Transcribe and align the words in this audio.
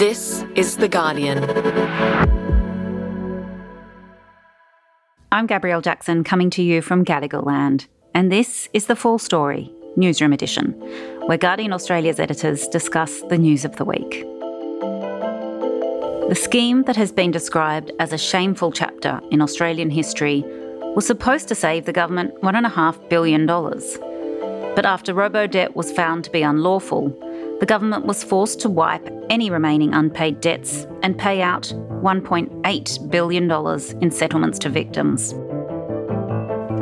This 0.00 0.46
is 0.54 0.78
The 0.78 0.88
Guardian. 0.88 1.44
I'm 5.30 5.46
Gabrielle 5.46 5.82
Jackson 5.82 6.24
coming 6.24 6.48
to 6.52 6.62
you 6.62 6.80
from 6.80 7.04
Gadigal 7.04 7.44
Land, 7.44 7.86
and 8.14 8.32
this 8.32 8.66
is 8.72 8.86
the 8.86 8.96
Full 8.96 9.18
Story, 9.18 9.70
Newsroom 9.96 10.32
Edition, 10.32 10.72
where 11.26 11.36
Guardian 11.36 11.74
Australia's 11.74 12.18
editors 12.18 12.66
discuss 12.68 13.20
the 13.28 13.36
news 13.36 13.66
of 13.66 13.76
the 13.76 13.84
week. 13.84 14.22
The 16.30 16.34
scheme 16.34 16.84
that 16.84 16.96
has 16.96 17.12
been 17.12 17.30
described 17.30 17.92
as 17.98 18.14
a 18.14 18.16
shameful 18.16 18.72
chapter 18.72 19.20
in 19.30 19.42
Australian 19.42 19.90
history 19.90 20.42
was 20.96 21.06
supposed 21.06 21.46
to 21.48 21.54
save 21.54 21.84
the 21.84 21.92
government 21.92 22.34
$1.5 22.40 23.08
billion. 23.10 23.44
But 23.44 24.86
after 24.86 25.12
robo 25.12 25.46
debt 25.46 25.76
was 25.76 25.92
found 25.92 26.24
to 26.24 26.30
be 26.30 26.40
unlawful, 26.40 27.14
the 27.60 27.66
government 27.66 28.06
was 28.06 28.24
forced 28.24 28.58
to 28.60 28.70
wipe 28.70 29.06
any 29.28 29.50
remaining 29.50 29.92
unpaid 29.92 30.40
debts 30.40 30.86
and 31.02 31.18
pay 31.18 31.42
out 31.42 31.64
$1.8 32.02 33.10
billion 33.10 34.02
in 34.02 34.10
settlements 34.10 34.58
to 34.58 34.70
victims. 34.70 35.34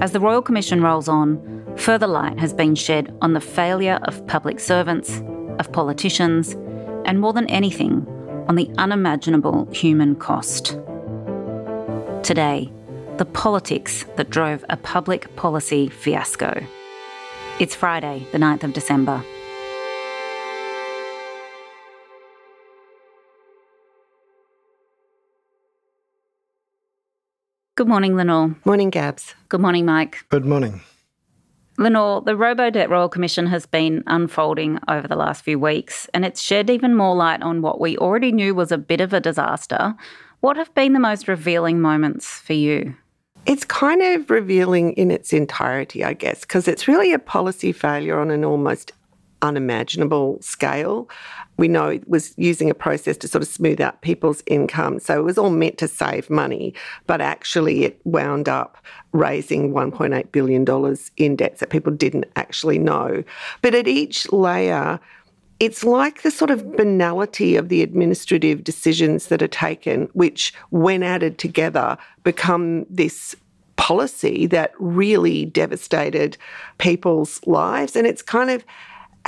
As 0.01 0.12
the 0.12 0.21
Royal 0.21 0.41
Commission 0.41 0.80
rolls 0.80 1.09
on, 1.09 1.75
further 1.77 2.07
light 2.07 2.38
has 2.38 2.55
been 2.55 2.77
shed 2.77 3.12
on 3.21 3.33
the 3.33 3.41
failure 3.41 3.99
of 4.05 4.25
public 4.29 4.61
servants, 4.61 5.21
of 5.59 5.73
politicians, 5.73 6.52
and 7.05 7.21
more 7.21 7.33
than 7.33 7.49
anything, 7.49 8.07
on 8.47 8.55
the 8.55 8.71
unimaginable 8.79 9.69
human 9.73 10.15
cost. 10.15 10.79
Today, 12.23 12.71
the 13.16 13.24
politics 13.24 14.05
that 14.15 14.30
drove 14.30 14.65
a 14.69 14.77
public 14.77 15.35
policy 15.35 15.88
fiasco. 15.88 16.65
It's 17.59 17.74
Friday, 17.74 18.29
the 18.30 18.38
9th 18.38 18.63
of 18.63 18.73
December. 18.73 19.24
Good 27.79 27.87
morning, 27.87 28.16
Lenore. 28.16 28.57
Morning, 28.65 28.90
Gabs. 28.90 29.37
Good 29.48 29.60
morning, 29.60 29.87
Mike. 29.87 30.24
Good 30.30 30.45
morning. 30.45 30.80
Lenore, 31.76 32.23
the 32.23 32.32
Robodebt 32.32 32.88
Royal 32.88 33.09
Commission 33.09 33.46
has 33.46 33.66
been 33.66 34.02
unfolding 34.09 34.80
over 34.88 35.07
the 35.07 35.15
last 35.15 35.45
few 35.45 35.60
weeks, 35.60 36.09
and 36.12 36.24
it's 36.24 36.40
shed 36.40 36.70
even 36.70 36.96
more 36.96 37.15
light 37.15 37.40
on 37.40 37.62
what 37.62 37.80
we 37.80 37.96
already 37.96 38.32
knew 38.32 38.52
was 38.52 38.73
a 38.73 38.79
bit 38.79 39.01
of 39.01 39.12
a 39.12 39.20
disaster. 39.20 39.95
What 40.40 40.57
have 40.57 40.74
been 40.74 40.93
the 40.93 40.98
most 40.98 41.29
revealing 41.29 41.80
moments 41.80 42.40
for 42.40 42.54
you? 42.54 42.96
It's 43.46 43.65
kind 43.65 44.02
of 44.02 44.29
revealing 44.29 44.95
in 44.95 45.13
its 45.13 45.32
entirety, 45.32 46.02
I 46.02 46.15
guess, 46.15 46.40
because 46.40 46.66
it's 46.66 46.88
really 46.88 47.13
a 47.13 47.18
policy 47.20 47.70
failure 47.70 48.18
on 48.18 48.32
an 48.32 48.45
almost 48.45 48.90
unimaginable 49.43 50.39
scale. 50.41 51.09
We 51.57 51.69
know 51.69 51.89
it 51.89 52.09
was 52.09 52.35
using 52.37 52.71
a 52.71 52.75
process 52.75 53.17
to 53.19 53.29
sort 53.29 53.43
of 53.43 53.49
smooth 53.49 53.81
out 53.81 54.01
people's 54.03 54.43
income. 54.47 55.01
So 55.01 55.19
it 55.19 55.25
was 55.25 55.39
all 55.39 55.51
meant 55.51 55.79
to 55.79 55.89
save 55.89 56.31
money, 56.31 56.75
but 57.07 57.21
actually 57.21 57.85
it 57.85 58.01
wound 58.05 58.49
up 58.49 58.79
raising 59.13 59.73
$1.8 59.73 60.33
billion 60.33 60.97
in 61.16 61.37
debts 61.37 61.61
that 61.61 61.71
people 61.71 61.93
didn't 61.93 62.27
actually 62.37 62.79
know. 62.79 63.23
But 63.63 63.75
at 63.75 63.89
each 63.89 64.31
layer, 64.33 65.00
it's 65.61 65.83
like 65.83 66.22
the 66.22 66.31
sort 66.31 66.50
of 66.50 66.77
banality 66.77 67.56
of 67.56 67.69
the 67.69 67.83
administrative 67.83 68.62
decisions 68.62 69.27
that 69.27 69.43
are 69.43 69.49
taken, 69.49 70.09
which, 70.12 70.55
when 70.71 71.03
added 71.03 71.39
together, 71.39 71.99
become 72.22 72.87
this 72.89 73.34
policy 73.75 74.47
that 74.47 74.72
really 74.78 75.47
devastated 75.47 76.37
people's 76.78 77.41
lives. 77.47 77.97
And 77.97 78.06
it's 78.06 78.22
kind 78.22 78.50
of 78.50 78.65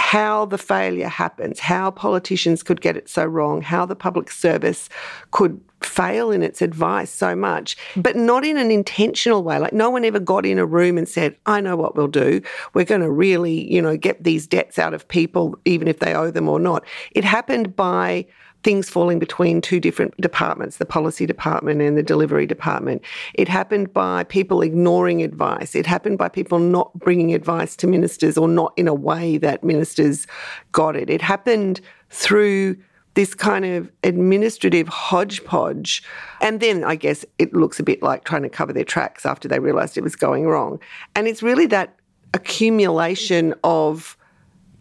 how 0.00 0.46
the 0.46 0.56
failure 0.56 1.08
happens, 1.08 1.60
how 1.60 1.90
politicians 1.90 2.62
could 2.62 2.80
get 2.80 2.96
it 2.96 3.06
so 3.06 3.22
wrong, 3.22 3.60
how 3.60 3.84
the 3.84 3.94
public 3.94 4.30
service 4.30 4.88
could 5.30 5.60
fail 5.82 6.30
in 6.30 6.42
its 6.42 6.62
advice 6.62 7.10
so 7.10 7.36
much, 7.36 7.76
but 7.96 8.16
not 8.16 8.42
in 8.42 8.56
an 8.56 8.70
intentional 8.70 9.42
way. 9.42 9.58
Like 9.58 9.74
no 9.74 9.90
one 9.90 10.06
ever 10.06 10.18
got 10.18 10.46
in 10.46 10.58
a 10.58 10.64
room 10.64 10.96
and 10.96 11.06
said, 11.06 11.36
I 11.44 11.60
know 11.60 11.76
what 11.76 11.96
we'll 11.96 12.08
do. 12.08 12.40
We're 12.72 12.86
going 12.86 13.02
to 13.02 13.10
really, 13.10 13.70
you 13.70 13.82
know, 13.82 13.98
get 13.98 14.24
these 14.24 14.46
debts 14.46 14.78
out 14.78 14.94
of 14.94 15.06
people, 15.06 15.58
even 15.66 15.86
if 15.86 15.98
they 15.98 16.14
owe 16.14 16.30
them 16.30 16.48
or 16.48 16.58
not. 16.58 16.82
It 17.12 17.22
happened 17.22 17.76
by 17.76 18.26
things 18.62 18.90
falling 18.90 19.18
between 19.18 19.60
two 19.60 19.80
different 19.80 20.16
departments, 20.20 20.76
the 20.76 20.84
policy 20.84 21.26
department 21.26 21.80
and 21.80 21.96
the 21.96 22.02
delivery 22.02 22.46
department. 22.46 23.02
It 23.34 23.48
happened 23.48 23.92
by 23.92 24.24
people 24.24 24.60
ignoring 24.60 25.22
advice. 25.22 25.74
It 25.74 25.86
happened 25.86 26.18
by 26.18 26.28
people 26.28 26.58
not 26.58 26.92
bringing 26.98 27.34
advice 27.34 27.74
to 27.76 27.86
ministers 27.86 28.36
or 28.36 28.48
not 28.48 28.74
in 28.76 28.86
a 28.86 28.94
way 28.94 29.38
that 29.38 29.64
ministers 29.64 30.26
got 30.72 30.94
it. 30.96 31.08
It 31.08 31.22
happened 31.22 31.80
through 32.10 32.76
this 33.14 33.34
kind 33.34 33.64
of 33.64 33.90
administrative 34.04 34.88
hodgepodge. 34.88 36.02
And 36.40 36.60
then 36.60 36.84
I 36.84 36.94
guess 36.94 37.24
it 37.38 37.52
looks 37.52 37.80
a 37.80 37.82
bit 37.82 38.02
like 38.02 38.24
trying 38.24 38.42
to 38.42 38.48
cover 38.48 38.72
their 38.72 38.84
tracks 38.84 39.26
after 39.26 39.48
they 39.48 39.58
realised 39.58 39.98
it 39.98 40.04
was 40.04 40.16
going 40.16 40.46
wrong. 40.46 40.78
And 41.16 41.26
it's 41.26 41.42
really 41.42 41.66
that 41.66 41.96
accumulation 42.34 43.54
of 43.64 44.16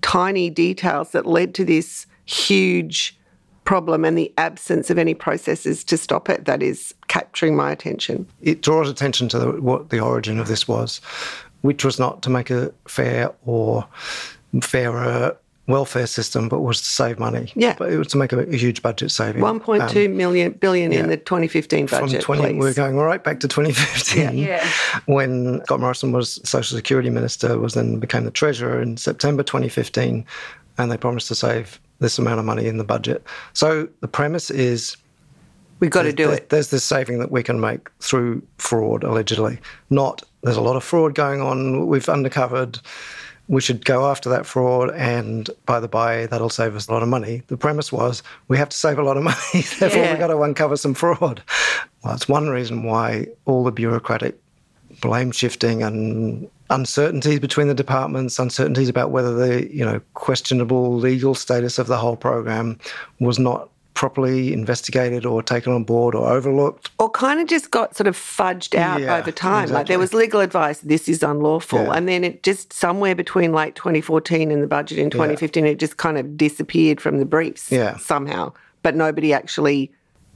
tiny 0.01 0.49
details 0.49 1.11
that 1.11 1.25
led 1.25 1.55
to 1.55 1.65
this 1.65 2.05
huge 2.25 3.18
problem 3.69 4.03
and 4.03 4.17
the 4.17 4.33
absence 4.39 4.89
of 4.89 4.97
any 4.97 5.13
processes 5.13 5.83
to 5.83 5.95
stop 5.95 6.27
it 6.27 6.45
that 6.45 6.63
is 6.63 6.91
capturing 7.07 7.55
my 7.55 7.71
attention. 7.71 8.25
It 8.41 8.63
draws 8.63 8.89
attention 8.89 9.29
to 9.29 9.37
the, 9.37 9.61
what 9.61 9.91
the 9.91 9.99
origin 9.99 10.39
of 10.39 10.47
this 10.47 10.67
was, 10.67 10.97
which 11.61 11.85
was 11.85 11.99
not 11.99 12.23
to 12.23 12.31
make 12.31 12.49
a 12.49 12.73
fair 12.87 13.31
or 13.45 13.85
fairer 14.63 15.37
welfare 15.67 16.07
system, 16.07 16.49
but 16.49 16.61
was 16.61 16.81
to 16.81 16.87
save 16.87 17.19
money. 17.19 17.51
Yeah. 17.55 17.75
But 17.77 17.93
it 17.93 17.99
was 17.99 18.07
to 18.07 18.17
make 18.17 18.33
a, 18.33 18.39
a 18.39 18.55
huge 18.55 18.81
budget 18.81 19.11
saving. 19.11 19.39
One 19.39 19.59
point 19.59 19.87
two 19.91 20.07
um, 20.07 20.17
million 20.17 20.53
billion 20.53 20.91
yeah. 20.91 21.01
in 21.01 21.09
the 21.09 21.17
2015 21.17 21.85
budget. 21.85 22.23
From 22.23 22.37
20, 22.37 22.41
please. 22.41 22.59
we're 22.59 22.73
going 22.73 22.95
right 22.95 23.23
back 23.23 23.39
to 23.41 23.47
2015. 23.47 24.35
Yeah. 24.35 24.47
yeah. 24.47 24.69
When 25.05 25.61
Scott 25.65 25.79
Morrison 25.79 26.11
was 26.11 26.41
Social 26.43 26.75
Security 26.75 27.11
Minister, 27.11 27.59
was 27.59 27.75
then 27.75 27.99
became 27.99 28.23
the 28.23 28.31
Treasurer 28.31 28.81
in 28.81 28.97
September 28.97 29.43
2015, 29.43 30.25
and 30.79 30.91
they 30.91 30.97
promised 30.97 31.27
to 31.27 31.35
save 31.35 31.79
this 31.99 32.17
amount 32.17 32.39
of 32.39 32.45
money 32.45 32.67
in 32.67 32.77
the 32.77 32.83
budget. 32.83 33.23
So 33.53 33.87
the 34.01 34.07
premise 34.07 34.49
is 34.49 34.97
we've 35.79 35.91
got 35.91 36.03
to 36.03 36.13
do 36.13 36.29
it. 36.29 36.49
There's 36.49 36.69
this 36.69 36.83
saving 36.83 37.19
that 37.19 37.31
we 37.31 37.43
can 37.43 37.59
make 37.59 37.89
through 37.99 38.41
fraud, 38.57 39.03
allegedly. 39.03 39.59
Not 39.89 40.23
there's 40.43 40.57
a 40.57 40.61
lot 40.61 40.75
of 40.75 40.83
fraud 40.83 41.15
going 41.15 41.41
on. 41.41 41.87
We've 41.87 42.07
uncovered. 42.07 42.79
We 43.47 43.61
should 43.61 43.83
go 43.83 44.05
after 44.07 44.29
that 44.29 44.45
fraud, 44.45 44.91
and 44.91 45.49
by 45.65 45.79
the 45.79 45.87
by, 45.87 46.27
that'll 46.27 46.51
save 46.51 46.75
us 46.75 46.87
a 46.87 46.91
lot 46.91 47.01
of 47.01 47.09
money. 47.09 47.41
The 47.47 47.57
premise 47.57 47.91
was 47.91 48.21
we 48.47 48.57
have 48.57 48.69
to 48.69 48.77
save 48.77 48.99
a 48.99 49.03
lot 49.03 49.17
of 49.17 49.23
money, 49.31 49.65
therefore 49.79 50.03
yeah. 50.03 50.11
we've 50.11 50.19
got 50.19 50.27
to 50.27 50.41
uncover 50.41 50.77
some 50.77 50.93
fraud. 50.93 51.41
Well, 52.03 52.13
it's 52.13 52.29
one 52.29 52.49
reason 52.49 52.83
why 52.83 53.27
all 53.45 53.63
the 53.63 53.71
bureaucratic 53.71 54.39
blame 55.01 55.31
shifting 55.31 55.81
and 55.81 56.49
uncertainties 56.69 57.39
between 57.39 57.67
the 57.67 57.73
departments, 57.73 58.39
uncertainties 58.39 58.89
about 58.89 59.11
whether 59.11 59.33
the 59.33 59.73
you 59.73 59.85
know 59.85 60.01
questionable 60.13 60.95
legal 60.95 61.35
status 61.35 61.79
of 61.79 61.87
the 61.87 61.97
whole 61.97 62.15
program 62.15 62.77
was 63.19 63.39
not 63.39 63.69
properly 63.99 64.53
investigated 64.53 65.25
or 65.25 65.43
taken 65.43 65.73
on 65.73 65.83
board 65.83 66.15
or 66.15 66.25
overlooked. 66.25 66.89
Or 66.99 67.09
kind 67.09 67.41
of 67.41 67.47
just 67.47 67.69
got 67.69 67.97
sort 67.97 68.07
of 68.07 68.15
fudged 68.15 68.73
out 68.73 69.01
yeah, 69.01 69.17
over 69.17 69.29
time. 69.29 69.63
Exactly. 69.63 69.75
Like 69.75 69.87
there 69.87 69.99
was 69.99 70.13
legal 70.13 70.39
advice, 70.39 70.79
this 70.79 71.09
is 71.09 71.21
unlawful. 71.21 71.83
Yeah. 71.83 71.91
And 71.91 72.07
then 72.07 72.23
it 72.23 72.41
just 72.41 72.71
somewhere 72.71 73.13
between 73.13 73.51
late 73.51 73.75
2014 73.75 74.51
and 74.51 74.63
the 74.63 74.67
budget 74.67 74.99
in 74.99 75.09
2015, 75.09 75.65
yeah. 75.65 75.71
it 75.71 75.79
just 75.79 75.97
kind 75.97 76.17
of 76.17 76.37
disappeared 76.37 77.01
from 77.01 77.17
the 77.17 77.25
briefs 77.25 77.73
yeah. 77.73 77.97
somehow. 77.97 78.53
But 78.83 78.95
nobody 78.95 79.33
actually 79.33 79.91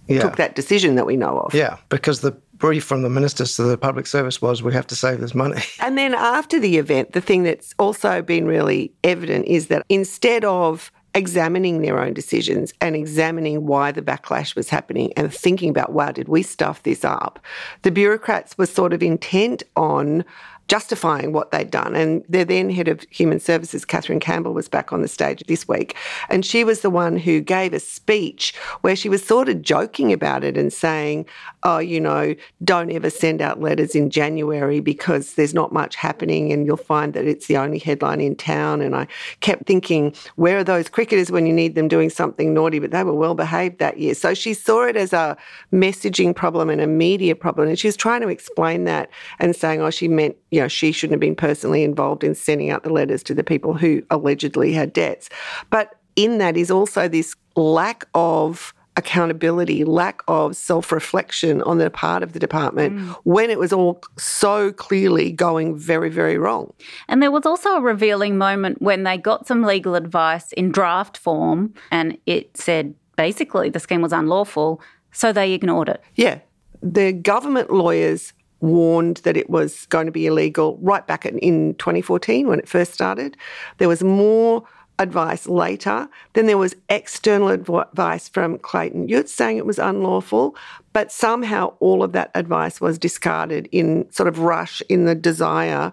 took 0.09 0.35
that 0.35 0.55
decision 0.55 0.95
that 0.95 1.05
we 1.05 1.15
know 1.15 1.39
of. 1.39 1.53
Yeah, 1.53 1.77
because 1.87 2.19
the 2.19 2.35
brief 2.63 2.85
from 2.85 3.01
the 3.01 3.09
ministers 3.09 3.57
to 3.57 3.63
the 3.63 3.77
public 3.77 4.07
service 4.07 4.41
was 4.41 4.63
we 4.63 4.71
have 4.71 4.87
to 4.87 4.95
save 4.95 5.19
this 5.19 5.35
money. 5.35 5.61
And 5.81 5.97
then 5.97 6.13
after 6.13 6.61
the 6.61 6.77
event, 6.77 7.11
the 7.11 7.19
thing 7.19 7.43
that's 7.43 7.75
also 7.77 8.21
been 8.21 8.45
really 8.45 8.93
evident 9.03 9.47
is 9.47 9.67
that 9.67 9.85
instead 9.89 10.45
of 10.45 10.89
examining 11.13 11.81
their 11.81 11.99
own 11.99 12.13
decisions 12.13 12.73
and 12.79 12.95
examining 12.95 13.65
why 13.65 13.91
the 13.91 14.01
backlash 14.01 14.55
was 14.55 14.69
happening 14.69 15.11
and 15.17 15.31
thinking 15.33 15.69
about, 15.69 15.91
wow, 15.91 16.13
did 16.13 16.29
we 16.29 16.41
stuff 16.41 16.83
this 16.83 17.03
up? 17.03 17.37
The 17.81 17.91
bureaucrats 17.91 18.57
were 18.57 18.65
sort 18.65 18.93
of 18.93 19.03
intent 19.03 19.63
on 19.75 20.23
justifying 20.67 21.33
what 21.33 21.51
they'd 21.51 21.69
done. 21.69 21.95
And 21.95 22.23
their 22.29 22.45
then 22.45 22.69
head 22.69 22.87
of 22.87 23.01
human 23.09 23.39
services, 23.39 23.85
Kathryn 23.85 24.21
Campbell, 24.21 24.53
was 24.53 24.69
back 24.69 24.93
on 24.93 25.01
the 25.01 25.07
stage 25.07 25.43
this 25.47 25.67
week. 25.67 25.95
And 26.29 26.45
she 26.45 26.63
was 26.63 26.81
the 26.81 26.89
one 26.89 27.17
who 27.17 27.41
gave 27.41 27.73
a 27.73 27.79
speech 27.79 28.55
where 28.81 28.95
she 28.95 29.09
was 29.09 29.25
sort 29.25 29.49
of 29.49 29.61
joking 29.61 30.13
about 30.13 30.43
it 30.43 30.57
and 30.57 30.71
saying, 30.71 31.25
oh, 31.63 31.79
you 31.79 31.99
know, 31.99 32.35
don't 32.63 32.91
ever 32.91 33.09
send 33.09 33.41
out 33.41 33.61
letters 33.61 33.95
in 33.95 34.09
January 34.09 34.79
because 34.79 35.35
there's 35.35 35.53
not 35.53 35.71
much 35.71 35.95
happening 35.95 36.51
and 36.51 36.65
you'll 36.65 36.77
find 36.77 37.13
that 37.13 37.25
it's 37.25 37.47
the 37.47 37.57
only 37.57 37.79
headline 37.79 38.21
in 38.21 38.35
town. 38.35 38.81
And 38.81 38.95
I 38.95 39.07
kept 39.39 39.65
thinking, 39.65 40.13
where 40.35 40.57
are 40.57 40.63
those 40.63 40.89
cricketers 40.89 41.31
when 41.31 41.45
you 41.45 41.53
need 41.53 41.75
them 41.75 41.87
doing 41.87 42.09
something 42.09 42.53
naughty? 42.53 42.79
But 42.79 42.91
they 42.91 43.03
were 43.03 43.13
well 43.13 43.35
behaved 43.35 43.79
that 43.79 43.97
year. 43.97 44.13
So 44.13 44.33
she 44.33 44.53
saw 44.53 44.83
it 44.85 44.97
as 44.97 45.13
a 45.13 45.37
messaging 45.71 46.35
problem 46.35 46.69
and 46.69 46.81
a 46.81 46.87
media 46.87 47.35
problem. 47.35 47.69
And 47.69 47.79
she 47.79 47.87
was 47.87 47.97
trying 47.97 48.21
to 48.21 48.27
explain 48.27 48.83
that 48.83 49.09
and 49.39 49.55
saying, 49.55 49.81
oh, 49.81 49.89
she 49.89 50.07
meant 50.07 50.35
you 50.53 50.59
know, 50.59 50.67
she 50.67 50.91
shouldn't 50.91 51.13
have 51.13 51.19
been 51.19 51.35
personally 51.35 51.83
involved 51.83 52.23
in 52.23 52.35
sending 52.35 52.69
out 52.69 52.83
the 52.83 52.93
letters 52.93 53.23
to 53.23 53.33
the 53.33 53.43
people 53.43 53.73
who 53.73 54.03
allegedly 54.11 54.71
had 54.71 54.93
debts. 54.93 55.27
But 55.71 55.95
in 56.15 56.37
that 56.37 56.55
is 56.55 56.69
also 56.69 57.07
this 57.07 57.35
lack 57.55 58.05
of 58.13 58.71
accountability, 58.95 59.83
lack 59.83 60.21
of 60.27 60.55
self 60.55 60.91
reflection 60.91 61.61
on 61.63 61.77
the 61.77 61.89
part 61.89 62.23
of 62.23 62.33
the 62.33 62.39
department 62.39 62.95
mm. 62.95 63.15
when 63.23 63.49
it 63.49 63.59
was 63.59 63.73
all 63.73 64.01
so 64.17 64.71
clearly 64.71 65.31
going 65.31 65.75
very, 65.75 66.09
very 66.09 66.37
wrong. 66.37 66.73
And 67.07 67.21
there 67.21 67.31
was 67.31 67.45
also 67.45 67.71
a 67.71 67.81
revealing 67.81 68.37
moment 68.37 68.81
when 68.81 69.03
they 69.03 69.17
got 69.17 69.47
some 69.47 69.63
legal 69.63 69.95
advice 69.95 70.51
in 70.53 70.71
draft 70.71 71.17
form 71.17 71.73
and 71.91 72.17
it 72.25 72.55
said 72.55 72.93
basically 73.15 73.69
the 73.69 73.79
scheme 73.79 74.01
was 74.01 74.13
unlawful, 74.13 74.81
so 75.11 75.31
they 75.31 75.53
ignored 75.53 75.89
it. 75.89 76.01
Yeah. 76.15 76.39
The 76.81 77.13
government 77.13 77.71
lawyers 77.71 78.33
warned 78.59 79.17
that 79.17 79.35
it 79.35 79.49
was 79.49 79.85
going 79.87 80.05
to 80.05 80.11
be 80.11 80.25
illegal 80.25 80.77
right 80.81 81.05
back 81.05 81.25
in 81.25 81.75
2014 81.75 82.47
when 82.47 82.59
it 82.59 82.67
first 82.67 82.93
started. 82.93 83.37
There 83.77 83.89
was 83.89 84.03
more 84.03 84.63
advice 84.99 85.47
later. 85.47 86.07
Then 86.33 86.45
there 86.45 86.57
was 86.57 86.75
external 86.89 87.49
advice 87.49 88.29
from 88.29 88.59
Clayton 88.59 89.07
Utz 89.07 89.29
saying 89.29 89.57
it 89.57 89.65
was 89.65 89.79
unlawful, 89.79 90.55
but 90.93 91.11
somehow 91.11 91.73
all 91.79 92.03
of 92.03 92.11
that 92.13 92.31
advice 92.35 92.79
was 92.79 92.97
discarded 92.97 93.67
in 93.71 94.09
sort 94.11 94.27
of 94.27 94.39
rush 94.39 94.81
in 94.89 95.05
the 95.05 95.15
desire 95.15 95.91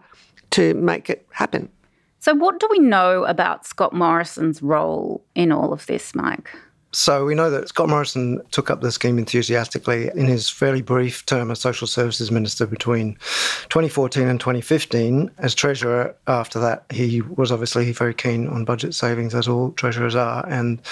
to 0.50 0.75
make 0.75 1.08
it 1.08 1.26
happen. 1.32 1.69
So, 2.19 2.35
what 2.35 2.61
do 2.61 2.69
we 2.70 2.79
know 2.79 3.25
about 3.25 3.67
Scott 3.67 3.94
Morrison's 3.94 4.62
role 4.62 5.25
in 5.35 5.52
all 5.52 5.73
of 5.73 5.87
this, 5.87 6.14
Mike? 6.14 6.50
So 6.93 7.25
we 7.25 7.37
know 7.37 7.51
that 7.51 7.69
Scott 7.69 7.89
Morrison 7.89 8.41
took 8.51 8.69
up 8.69 8.81
the 8.81 8.91
scheme 8.91 9.19
enthusiastically 9.19 10.11
in 10.15 10.27
his 10.27 10.49
fairly 10.49 10.83
brief 10.83 11.25
term 11.25 11.51
as 11.51 11.61
Social 11.61 11.87
Services 11.87 12.33
Minister 12.33 12.67
between 12.67 13.15
2014 13.69 14.27
and 14.27 14.41
2015. 14.41 15.31
As 15.39 15.55
Treasurer, 15.55 16.17
after 16.27 16.59
that, 16.59 16.85
he 16.91 17.23
was 17.23 17.53
obviously 17.53 17.93
very 17.93 18.15
keen 18.15 18.49
on 18.49 18.65
budget 18.65 18.95
savings, 18.95 19.35
as 19.35 19.47
all 19.47 19.71
Treasurers 19.73 20.17
are. 20.17 20.45
And 20.49 20.83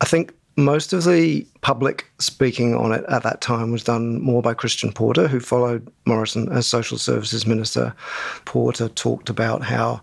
I 0.00 0.04
think 0.04 0.32
most 0.64 0.92
of 0.92 1.04
the 1.04 1.46
public 1.60 2.10
speaking 2.18 2.74
on 2.74 2.92
it 2.92 3.04
at 3.08 3.22
that 3.22 3.40
time 3.40 3.72
was 3.72 3.84
done 3.84 4.20
more 4.20 4.42
by 4.42 4.54
Christian 4.54 4.92
Porter, 4.92 5.28
who 5.28 5.40
followed 5.40 5.90
Morrison 6.06 6.48
as 6.50 6.66
Social 6.66 6.98
Services 6.98 7.46
Minister. 7.46 7.94
Porter 8.44 8.88
talked 8.88 9.30
about 9.30 9.62
how 9.62 10.00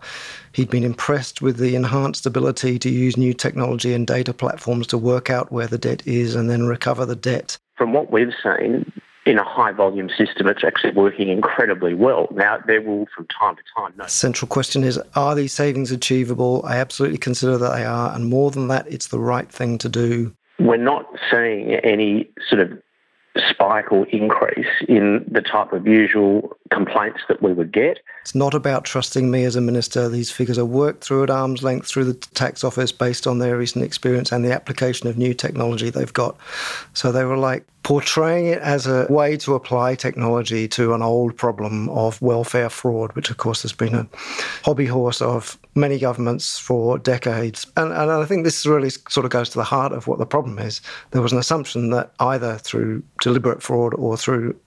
he'd 0.54 0.70
been 0.70 0.84
impressed 0.84 1.42
with 1.42 1.58
the 1.58 1.76
enhanced 1.76 2.26
ability 2.26 2.80
to 2.80 2.90
use 2.90 3.18
new 3.18 3.34
technology 3.34 3.94
and 3.94 4.08
data 4.08 4.34
platforms 4.34 4.88
to 4.88 4.98
work 4.98 5.30
out 5.30 5.52
where 5.52 5.68
the 5.68 5.78
debt 5.78 6.06
is 6.06 6.36
and 6.36 6.50
then 6.50 6.66
recover 6.66 7.06
the 7.06 7.16
debt. 7.16 7.58
From 7.76 7.94
what 7.94 8.12
we've 8.12 8.34
seen, 8.42 8.92
in 9.28 9.38
a 9.38 9.44
high 9.44 9.74
volume 9.74 10.10
system, 10.10 10.48
it's 10.48 10.64
actually 10.64 10.94
working 10.94 11.28
incredibly 11.28 11.94
well. 11.94 12.30
Now, 12.32 12.60
there 12.66 12.82
will, 12.82 13.08
from 13.14 13.28
time 13.28 13.58
to 13.58 13.62
time, 13.76 13.94
no. 13.98 14.08
Central 14.08 14.48
question 14.48 14.86
is 14.86 14.98
Are 15.16 15.36
these 15.36 15.52
savings 15.52 15.92
achievable? 15.92 16.62
I 16.66 16.78
absolutely 16.78 17.18
consider 17.18 17.58
that 17.58 17.76
they 17.76 17.84
are. 17.84 18.16
And 18.16 18.30
more 18.30 18.52
than 18.52 18.70
that, 18.70 18.88
it's 18.88 19.08
the 19.08 19.20
right 19.20 19.52
thing 19.52 19.78
to 19.80 19.90
do. 19.90 20.34
We're 20.60 20.78
not 20.78 21.06
seeing 21.32 21.74
any 21.76 22.30
sort 22.50 22.62
of 22.62 22.82
spike 23.50 23.92
or 23.92 24.08
increase 24.08 24.68
in 24.88 25.26
the 25.30 25.42
type 25.42 25.74
of 25.74 25.88
usual 25.88 26.56
complaints 26.72 27.22
that 27.28 27.42
we 27.42 27.54
would 27.54 27.72
get. 27.72 28.00
It's 28.22 28.36
not 28.36 28.54
about 28.54 28.86
trusting 28.86 29.30
me 29.30 29.44
as 29.44 29.56
a 29.56 29.62
minister. 29.62 30.10
These 30.10 30.32
figures 30.32 30.58
are 30.58 30.66
worked 30.66 31.04
through 31.04 31.24
at 31.24 31.30
arm's 31.30 31.64
length 31.64 31.88
through 31.88 32.06
the 32.06 32.14
tax 32.14 32.64
office 32.64 32.92
based 32.92 33.28
on 33.28 33.40
their 33.40 33.58
recent 33.58 33.84
experience 33.84 34.32
and 34.32 34.44
the 34.44 34.54
application 34.54 35.08
of 35.08 35.18
new 35.18 35.34
technology 35.34 35.90
they've 35.90 36.14
got. 36.14 36.36
So 36.94 37.12
they 37.12 37.24
were 37.24 37.38
like 37.38 37.66
portraying 37.88 38.48
it 38.48 38.60
as 38.60 38.86
a 38.86 39.08
way 39.10 39.38
to 39.38 39.56
apply 39.56 39.96
technology 39.96 40.68
to 40.68 40.94
an 40.94 41.02
old 41.02 41.38
problem 41.38 41.88
of 41.88 42.22
welfare 42.22 42.70
fraud, 42.70 43.14
which 43.14 43.30
of 43.30 43.38
course 43.38 43.62
has 43.62 43.72
been 43.72 43.96
a 43.96 44.06
hobby 44.66 44.86
horse 44.86 45.22
of 45.22 45.58
many 45.74 45.98
governments 45.98 46.60
for 46.60 47.00
decades. 47.00 47.66
And, 47.78 47.94
and 47.94 48.12
I 48.12 48.26
think 48.26 48.44
this 48.44 48.66
really 48.66 48.90
sort 48.90 49.24
of 49.24 49.32
goes 49.32 49.48
to 49.52 49.58
the 49.58 49.64
heart 49.64 49.94
of 49.94 50.06
what 50.06 50.20
the 50.20 50.26
problem 50.26 50.60
is. 50.60 50.82
There 51.12 51.22
was 51.22 51.32
an 51.32 51.40
assumption 51.40 51.90
that 51.92 52.12
either 52.20 52.58
through 52.58 53.04
deliberate 53.22 53.64
fraud 53.64 53.94
or 53.94 54.18
through 54.18 54.60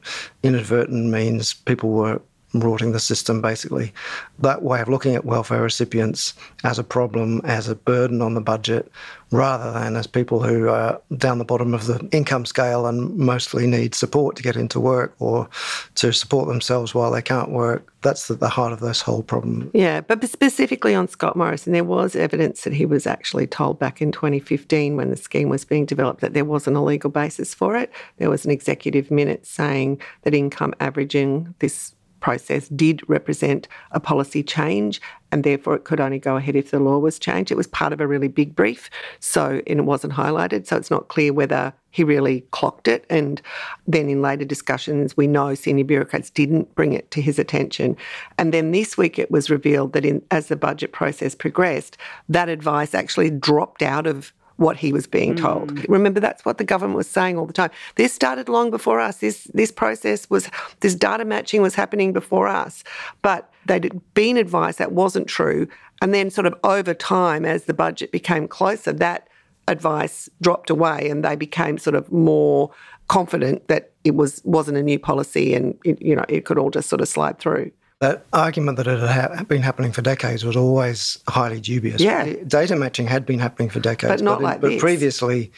inadvertent 0.43 1.11
means 1.11 1.53
people 1.53 1.91
were 1.91 2.23
rorting 2.55 2.93
the 2.93 3.01
system, 3.01 3.41
basically. 3.41 3.93
That 4.39 4.63
way 4.63 4.81
of 4.81 4.89
looking 4.89 5.15
at 5.15 5.25
welfare 5.25 5.63
recipients 5.63 6.35
as 6.65 6.79
a 6.79 6.85
problem, 6.85 7.41
as 7.45 7.69
a 7.69 7.75
burden 7.75 8.23
on 8.23 8.35
the 8.35 8.41
budget, 8.41 8.91
rather 9.31 9.73
than 9.73 9.97
as 9.97 10.07
people 10.07 10.43
who 10.43 10.69
are 10.69 11.01
down 11.17 11.39
the 11.39 11.45
bottom 11.45 11.73
of 11.73 11.87
the 11.87 12.07
income 12.11 12.45
scale 12.45 12.87
and 12.87 13.17
mostly 13.17 13.67
need 13.67 13.95
support 13.95 14.37
to 14.37 14.43
get 14.43 14.57
into 14.57 14.81
work 14.81 15.15
or 15.21 15.49
to 15.95 16.13
support 16.13 16.49
themselves 16.49 16.95
while 16.95 17.11
they 17.11 17.23
can't 17.23 17.51
work. 17.51 17.87
That's 18.03 18.29
the, 18.29 18.35
the 18.35 18.49
heart 18.49 18.73
of 18.73 18.81
this 18.81 19.01
whole 19.01 19.23
problem. 19.23 19.71
Yeah, 19.73 20.01
but 20.01 20.27
specifically 20.29 20.95
on 20.95 21.07
Scott 21.07 21.37
Morrison, 21.37 21.73
there 21.73 21.85
was 21.85 22.17
evidence 22.17 22.63
that 22.63 22.73
he 22.73 22.87
was 22.87 23.07
actually 23.07 23.47
told 23.47 23.79
back 23.79 24.03
in 24.03 24.11
2015 24.11 24.97
when 24.97 25.11
the 25.11 25.17
scheme 25.17 25.49
was 25.49 25.65
being 25.65 25.85
developed 25.87 26.21
that 26.23 26.33
there 26.33 26.45
wasn't 26.45 26.77
a 26.77 26.81
legal 26.81 27.11
basis 27.11 27.55
for 27.55 27.77
it. 27.77 27.93
There 28.17 28.31
was 28.31 28.45
an 28.45 28.51
executive 28.51 29.11
minute 29.11 29.47
saying 29.47 30.01
that 30.23 30.35
income 30.35 30.75
averaging, 30.81 31.55
this 31.61 31.95
process 32.21 32.69
did 32.69 33.03
represent 33.09 33.69
a 33.93 34.01
policy 34.01 34.43
change 34.43 35.01
and 35.33 35.45
therefore 35.45 35.77
it 35.77 35.85
could 35.85 36.01
only 36.01 36.19
go 36.19 36.37
ahead 36.37 36.57
if 36.57 36.71
the 36.71 36.81
law 36.81 36.99
was 36.99 37.19
changed. 37.19 37.51
It 37.51 37.57
was 37.57 37.67
part 37.67 37.93
of 37.93 38.01
a 38.01 38.07
really 38.07 38.29
big 38.29 38.55
brief, 38.55 38.91
so 39.21 39.63
and 39.67 39.81
it 39.81 39.85
wasn't 39.85 40.13
highlighted, 40.13 40.67
so 40.67 40.77
it's 40.77 40.91
not 40.91 41.09
clear 41.09 41.33
whether 41.33 41.73
he 41.91 42.05
really 42.05 42.43
clocked 42.51 42.89
it. 42.89 43.05
And 43.11 43.41
then 43.87 44.09
in 44.09 44.23
later 44.23 44.45
discussions, 44.45 45.17
we 45.17 45.27
know 45.27 45.55
senior 45.55 45.85
bureaucrats 45.85 46.31
didn't 46.31 46.75
bring 46.75 46.93
it 46.93 47.11
to 47.13 47.23
his 47.23 47.39
attention. 47.39 47.97
And 48.39 48.55
then 48.55 48.71
this 48.71 48.97
week 48.97 49.19
it 49.19 49.31
was 49.31 49.51
revealed 49.51 49.93
that 49.93 50.05
in, 50.05 50.23
as 50.31 50.49
the 50.49 50.57
budget 50.57 50.93
process 50.93 51.35
progressed, 51.35 51.97
that 52.29 52.49
advice 52.49 52.95
actually 52.95 53.31
dropped 53.31 53.83
out 53.83 54.07
of 54.07 54.33
what 54.61 54.77
he 54.77 54.93
was 54.93 55.07
being 55.07 55.35
told. 55.35 55.75
Mm. 55.75 55.89
Remember, 55.89 56.21
that's 56.21 56.45
what 56.45 56.59
the 56.59 56.65
government 56.65 56.99
was 56.99 57.09
saying 57.09 57.39
all 57.39 57.47
the 57.47 57.53
time. 57.53 57.71
This 57.97 58.13
started 58.13 58.47
long 58.47 58.71
before 58.71 59.01
us. 59.01 59.17
This 59.17 59.45
this 59.55 59.73
process 59.73 60.29
was 60.29 60.51
this 60.81 60.95
data 60.95 61.25
matching 61.25 61.63
was 61.63 61.75
happening 61.75 62.13
before 62.13 62.47
us, 62.47 62.85
but 63.23 63.51
they'd 63.65 63.91
been 64.13 64.37
advised 64.37 64.79
that 64.79 64.93
wasn't 64.93 65.29
true. 65.29 65.67
And 66.03 66.13
then, 66.13 66.31
sort 66.31 66.47
of 66.47 66.55
over 66.63 66.93
time, 66.93 67.47
as 67.47 67.65
the 67.65 67.73
budget 67.73 68.13
became 68.13 68.47
closer, 68.47 68.93
that 68.93 69.29
advice 69.67 70.29
dropped 70.43 70.69
away, 70.69 71.09
and 71.09 71.25
they 71.25 71.37
became 71.37 71.79
sort 71.79 71.97
of 71.97 72.13
more 72.13 72.71
confident 73.09 73.67
that 73.69 73.93
it 74.05 74.15
was 74.15 74.43
wasn't 74.45 74.77
a 74.77 74.83
new 74.83 74.99
policy, 74.99 75.55
and 75.55 75.79
it, 75.87 76.03
you 76.03 76.15
know 76.15 76.27
it 76.29 76.45
could 76.45 76.59
all 76.59 76.71
just 76.71 76.91
sort 76.91 77.01
of 77.01 77.09
slide 77.09 77.39
through. 77.39 77.73
That 78.01 78.25
argument 78.33 78.79
that 78.79 78.87
it 78.87 78.99
had 78.99 79.47
been 79.47 79.61
happening 79.61 79.93
for 79.93 80.01
decades 80.01 80.43
was 80.43 80.57
always 80.57 81.19
highly 81.29 81.61
dubious. 81.61 82.01
Yeah. 82.01 82.33
Data 82.47 82.75
matching 82.75 83.07
had 83.07 83.27
been 83.27 83.39
happening 83.39 83.69
for 83.69 83.79
decades. 83.79 84.11
But 84.11 84.25
not 84.25 84.39
but, 84.39 84.43
like 84.43 84.61
But 84.63 84.69
this. 84.71 84.81
previously, 84.81 85.53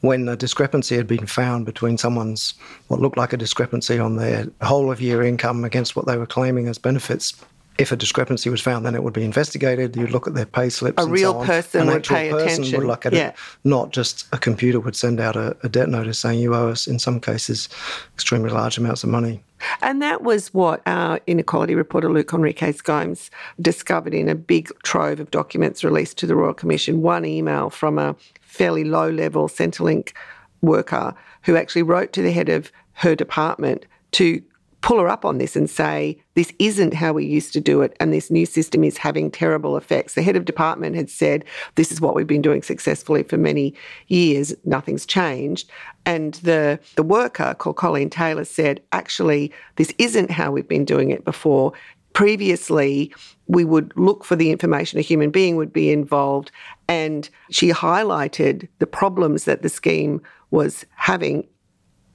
when 0.00 0.26
a 0.26 0.34
discrepancy 0.34 0.96
had 0.96 1.06
been 1.06 1.26
found 1.26 1.66
between 1.66 1.98
someone's, 1.98 2.54
what 2.88 2.98
looked 2.98 3.18
like 3.18 3.34
a 3.34 3.36
discrepancy 3.36 3.98
on 3.98 4.16
their 4.16 4.46
whole 4.62 4.90
of 4.90 5.02
year 5.02 5.22
income 5.22 5.64
against 5.64 5.94
what 5.94 6.06
they 6.06 6.16
were 6.16 6.26
claiming 6.26 6.66
as 6.66 6.78
benefits, 6.78 7.34
if 7.82 7.92
a 7.92 7.96
discrepancy 7.96 8.48
was 8.48 8.60
found, 8.60 8.86
then 8.86 8.94
it 8.94 9.02
would 9.02 9.12
be 9.12 9.24
investigated. 9.24 9.96
You'd 9.96 10.12
look 10.12 10.26
at 10.26 10.34
their 10.34 10.46
pay 10.46 10.70
slips. 10.70 11.02
A 11.02 11.06
real 11.06 11.40
so 11.40 11.46
person 11.46 11.80
An 11.82 11.86
would 11.88 12.04
pay 12.04 12.30
person 12.30 12.48
attention. 12.48 12.78
Would 12.78 12.86
look 12.86 13.04
at 13.04 13.12
yeah. 13.12 13.28
it, 13.28 13.34
not 13.64 13.90
just 13.90 14.26
a 14.32 14.38
computer 14.38 14.80
would 14.80 14.96
send 14.96 15.20
out 15.20 15.36
a, 15.36 15.56
a 15.62 15.68
debt 15.68 15.88
notice 15.88 16.18
saying 16.18 16.38
you 16.38 16.54
owe 16.54 16.70
us, 16.70 16.86
in 16.86 16.98
some 16.98 17.20
cases, 17.20 17.68
extremely 18.14 18.50
large 18.50 18.78
amounts 18.78 19.02
of 19.04 19.10
money. 19.10 19.42
And 19.80 20.00
that 20.00 20.22
was 20.22 20.54
what 20.54 20.80
our 20.86 21.20
inequality 21.26 21.74
reporter 21.74 22.10
Luke 22.10 22.28
Henriques 22.28 22.82
Gomes 22.82 23.30
discovered 23.60 24.14
in 24.14 24.28
a 24.28 24.34
big 24.34 24.70
trove 24.82 25.20
of 25.20 25.30
documents 25.30 25.84
released 25.84 26.18
to 26.18 26.26
the 26.26 26.36
Royal 26.36 26.54
Commission. 26.54 27.02
One 27.02 27.24
email 27.24 27.68
from 27.68 27.98
a 27.98 28.16
fairly 28.40 28.84
low 28.84 29.10
level 29.10 29.48
Centrelink 29.48 30.12
worker 30.60 31.14
who 31.42 31.56
actually 31.56 31.82
wrote 31.82 32.12
to 32.12 32.22
the 32.22 32.32
head 32.32 32.48
of 32.48 32.70
her 32.94 33.14
department 33.14 33.86
to 34.12 34.42
pull 34.82 34.98
her 34.98 35.08
up 35.08 35.24
on 35.24 35.38
this 35.38 35.56
and 35.56 35.70
say, 35.70 36.20
this 36.34 36.52
isn't 36.58 36.92
how 36.92 37.12
we 37.12 37.24
used 37.24 37.52
to 37.52 37.60
do 37.60 37.82
it, 37.82 37.96
and 38.00 38.12
this 38.12 38.30
new 38.30 38.44
system 38.44 38.84
is 38.84 38.98
having 38.98 39.30
terrible 39.30 39.76
effects. 39.76 40.14
The 40.14 40.22
head 40.22 40.36
of 40.36 40.44
department 40.44 40.96
had 40.96 41.08
said, 41.08 41.44
this 41.76 41.92
is 41.92 42.00
what 42.00 42.14
we've 42.14 42.26
been 42.26 42.42
doing 42.42 42.62
successfully 42.62 43.22
for 43.22 43.36
many 43.36 43.74
years, 44.08 44.52
nothing's 44.64 45.06
changed. 45.06 45.70
And 46.04 46.34
the, 46.34 46.80
the 46.96 47.04
worker 47.04 47.54
called 47.54 47.76
Colleen 47.76 48.10
Taylor 48.10 48.44
said, 48.44 48.82
actually, 48.90 49.52
this 49.76 49.94
isn't 49.98 50.32
how 50.32 50.50
we've 50.50 50.68
been 50.68 50.84
doing 50.84 51.10
it 51.10 51.24
before. 51.24 51.72
Previously, 52.12 53.14
we 53.46 53.64
would 53.64 53.92
look 53.96 54.24
for 54.24 54.34
the 54.34 54.50
information, 54.50 54.98
a 54.98 55.02
human 55.02 55.30
being 55.30 55.56
would 55.56 55.72
be 55.72 55.92
involved, 55.92 56.50
and 56.88 57.30
she 57.50 57.70
highlighted 57.70 58.68
the 58.80 58.86
problems 58.86 59.44
that 59.44 59.62
the 59.62 59.68
scheme 59.68 60.20
was 60.50 60.84
having 60.96 61.46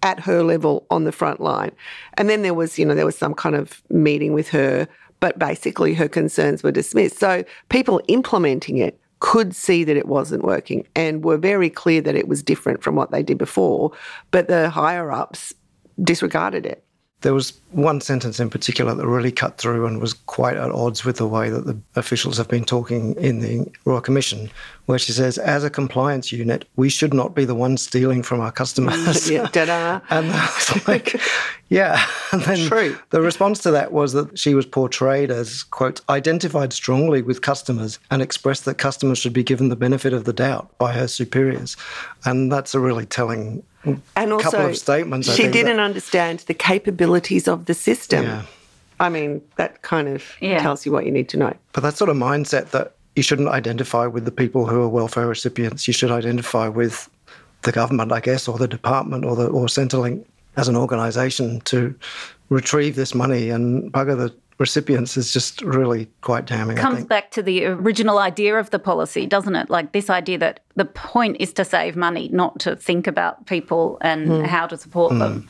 at 0.04 0.20
her 0.20 0.44
level 0.44 0.86
on 0.90 1.04
the 1.04 1.12
front 1.12 1.42
line. 1.42 1.72
And 2.16 2.30
then 2.30 2.42
there 2.42 2.54
was, 2.54 2.78
you 2.78 2.86
know, 2.86 2.96
there 2.96 3.06
was 3.06 3.18
some 3.18 3.34
kind 3.34 3.56
of 3.56 3.82
meeting 3.90 4.34
with 4.34 4.50
her, 4.50 4.88
but 5.20 5.40
basically 5.40 5.94
her 5.94 6.08
concerns 6.08 6.64
were 6.64 6.72
dismissed. 6.72 7.20
So 7.20 7.44
people 7.70 8.02
implementing 8.08 8.78
it 8.78 9.00
could 9.20 9.56
see 9.56 9.84
that 9.84 9.98
it 9.98 10.08
wasn't 10.08 10.44
working 10.44 10.88
and 10.96 11.24
were 11.24 11.38
very 11.38 11.70
clear 11.70 12.02
that 12.02 12.16
it 12.16 12.28
was 12.28 12.44
different 12.44 12.84
from 12.84 12.96
what 12.96 13.12
they 13.12 13.24
did 13.24 13.38
before, 13.38 13.92
but 14.30 14.48
the 14.48 14.70
higher 14.70 15.12
ups 15.12 15.54
disregarded 16.04 16.66
it. 16.66 16.84
There 17.22 17.34
was 17.34 17.54
one 17.72 18.00
sentence 18.00 18.40
in 18.40 18.50
particular 18.50 18.94
that 18.94 19.08
really 19.08 19.32
cut 19.32 19.58
through 19.58 19.88
and 19.88 20.00
was 20.00 20.14
quite 20.14 20.56
at 20.56 20.70
odds 20.70 21.04
with 21.04 21.18
the 21.18 21.28
way 21.28 21.50
that 21.50 21.66
the 21.66 21.76
officials 21.96 22.38
have 22.38 22.48
been 22.48 22.64
talking 22.64 23.16
in 23.16 23.40
the 23.40 23.66
Royal 23.86 24.02
Commission, 24.02 24.52
where 24.86 25.00
she 25.00 25.12
says, 25.12 25.40
as 25.40 25.64
a 25.64 25.70
compliance 25.70 26.32
unit, 26.32 26.68
we 26.76 26.90
should 26.90 27.16
not 27.16 27.34
be 27.34 27.44
the 27.44 27.56
ones 27.56 27.82
stealing 27.82 28.22
from 28.22 28.40
our 28.40 28.52
customers. 28.52 29.30
yeah, 29.30 29.48
ta-da. 29.48 30.00
and 30.16 30.32
I 30.32 30.46
was 30.46 30.88
like, 30.88 31.20
yeah. 31.70 32.06
And 32.32 32.42
then 32.44 32.68
True. 32.68 32.98
the 33.10 33.22
response 33.22 33.60
to 33.60 33.72
that 33.72 33.92
was 33.92 34.14
that 34.14 34.38
she 34.38 34.54
was 34.54 34.66
portrayed 34.66 35.32
as, 35.32 35.64
quote, 35.64 36.02
identified 36.10 36.72
strongly 36.72 37.24
with 37.24 37.42
customers 37.42 38.00
and 38.12 38.22
expressed 38.22 38.66
that 38.66 38.76
customers 38.76 39.18
should 39.18 39.34
be 39.34 39.44
given 39.44 39.70
the 39.70 39.76
benefit 39.76 40.14
of 40.14 40.26
the 40.26 40.34
doubt 40.34 40.78
by 40.78 40.94
her 40.94 41.08
superiors. 41.08 41.76
And 42.26 42.52
that's 42.52 42.76
a 42.76 42.80
really 42.80 43.06
telling 43.06 43.64
And 44.16 44.34
also, 44.34 44.52
couple 44.52 44.66
of 44.68 44.78
statements. 44.78 45.30
I 45.30 45.34
she 45.36 45.42
think, 45.44 45.54
didn't 45.54 45.78
that- 45.78 45.84
understand 45.84 46.40
the 46.48 46.54
capabilities 46.54 47.48
of 47.48 47.66
the 47.66 47.74
system. 47.74 48.24
Yeah. 48.26 48.42
I 49.00 49.10
mean, 49.10 49.42
that 49.58 49.82
kind 49.84 50.08
of 50.08 50.24
Yeah. 50.42 50.60
tells 50.62 50.86
you 50.86 50.92
what 50.92 51.06
you 51.06 51.12
need 51.12 51.30
to 51.30 51.38
know. 51.38 51.54
But 51.74 51.82
that 51.84 51.96
sort 51.98 52.10
of 52.10 52.18
mindset 52.18 52.72
that 52.72 52.94
you 53.16 53.24
shouldn't 53.24 53.50
identify 53.50 54.06
with 54.08 54.26
the 54.26 54.32
people 54.32 54.66
who 54.66 54.82
are 54.82 54.88
welfare 54.90 55.28
recipients, 55.28 55.88
you 55.88 55.94
should 55.94 56.12
identify 56.12 56.68
with 56.68 57.08
the 57.64 57.72
government, 57.72 58.12
I 58.12 58.20
guess, 58.20 58.48
or 58.48 58.58
the 58.58 58.68
department 58.68 59.26
or 59.26 59.36
the 59.36 59.48
or 59.48 59.66
Centrelink 59.68 60.24
as 60.56 60.68
an 60.68 60.76
organisation 60.76 61.62
to 61.66 61.94
retrieve 62.50 62.96
this 62.96 63.14
money 63.14 63.50
and 63.50 63.92
bugger 63.92 64.18
the 64.18 64.34
recipients 64.58 65.18
is 65.18 65.32
just 65.32 65.62
really 65.62 66.08
quite 66.22 66.46
damning. 66.46 66.78
Comes 66.78 67.06
back 67.06 67.32
to 67.32 67.44
the 67.44 67.66
original 67.66 68.18
idea 68.18 68.58
of 68.58 68.70
the 68.72 68.80
policy, 68.80 69.26
doesn't 69.26 69.56
it? 69.56 69.70
Like 69.70 69.92
this 69.92 70.10
idea 70.10 70.38
that 70.40 70.62
the 70.76 70.86
point 70.86 71.38
is 71.40 71.54
to 71.54 71.66
save 71.66 71.96
money, 71.96 72.30
not 72.32 72.60
to 72.62 72.76
think 72.76 73.08
about 73.08 73.46
people 73.46 73.98
and 74.02 74.28
hmm. 74.28 74.44
how 74.44 74.68
to 74.68 74.78
support 74.78 75.18
them. 75.18 75.42
Hmm. 75.42 75.48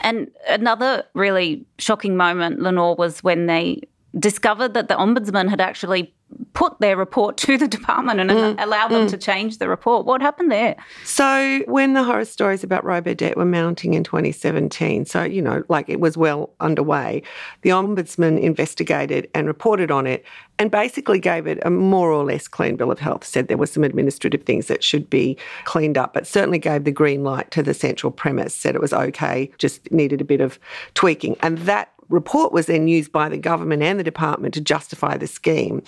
And 0.00 0.30
another 0.48 1.04
really 1.14 1.66
shocking 1.78 2.16
moment, 2.16 2.60
Lenore, 2.60 2.96
was 2.96 3.22
when 3.22 3.46
they 3.46 3.82
discovered 4.18 4.74
that 4.74 4.88
the 4.88 4.94
ombudsman 4.94 5.48
had 5.48 5.60
actually 5.60 6.14
put 6.52 6.78
their 6.80 6.96
report 6.96 7.36
to 7.38 7.56
the 7.56 7.68
department 7.78 8.20
and 8.20 8.30
mm, 8.30 8.62
allow 8.62 8.88
them 8.88 9.06
mm. 9.06 9.10
to 9.10 9.16
change 9.16 9.58
the 9.58 9.68
report. 9.68 10.06
What 10.06 10.20
happened 10.20 10.50
there? 10.50 10.76
So, 11.04 11.62
when 11.66 11.94
the 11.94 12.02
horror 12.02 12.24
stories 12.24 12.64
about 12.64 12.84
robo-debt 12.84 13.36
were 13.36 13.44
mounting 13.44 13.94
in 13.94 14.04
2017, 14.04 15.04
so, 15.04 15.22
you 15.24 15.42
know, 15.42 15.64
like 15.68 15.88
it 15.88 16.00
was 16.00 16.16
well 16.16 16.50
underway, 16.60 17.22
the 17.62 17.70
Ombudsman 17.70 18.40
investigated 18.40 19.28
and 19.34 19.46
reported 19.46 19.90
on 19.90 20.06
it 20.06 20.24
and 20.58 20.70
basically 20.70 21.20
gave 21.20 21.46
it 21.46 21.58
a 21.62 21.70
more 21.70 22.10
or 22.10 22.24
less 22.24 22.48
clean 22.48 22.76
bill 22.76 22.90
of 22.90 22.98
health, 22.98 23.24
said 23.24 23.48
there 23.48 23.56
were 23.56 23.66
some 23.66 23.84
administrative 23.84 24.42
things 24.42 24.66
that 24.66 24.82
should 24.82 25.08
be 25.08 25.36
cleaned 25.64 25.96
up, 25.96 26.14
but 26.14 26.26
certainly 26.26 26.58
gave 26.58 26.84
the 26.84 26.92
green 26.92 27.22
light 27.22 27.50
to 27.52 27.62
the 27.62 27.74
central 27.74 28.10
premise, 28.10 28.54
said 28.54 28.74
it 28.74 28.80
was 28.80 28.92
okay, 28.92 29.50
just 29.58 29.90
needed 29.92 30.20
a 30.20 30.24
bit 30.24 30.40
of 30.40 30.58
tweaking. 30.94 31.36
And 31.40 31.58
that 31.58 31.92
report 32.08 32.52
was 32.52 32.66
then 32.66 32.88
used 32.88 33.12
by 33.12 33.28
the 33.28 33.36
government 33.36 33.82
and 33.82 33.98
the 33.98 34.04
department 34.04 34.54
to 34.54 34.60
justify 34.60 35.16
the 35.16 35.26
scheme. 35.26 35.82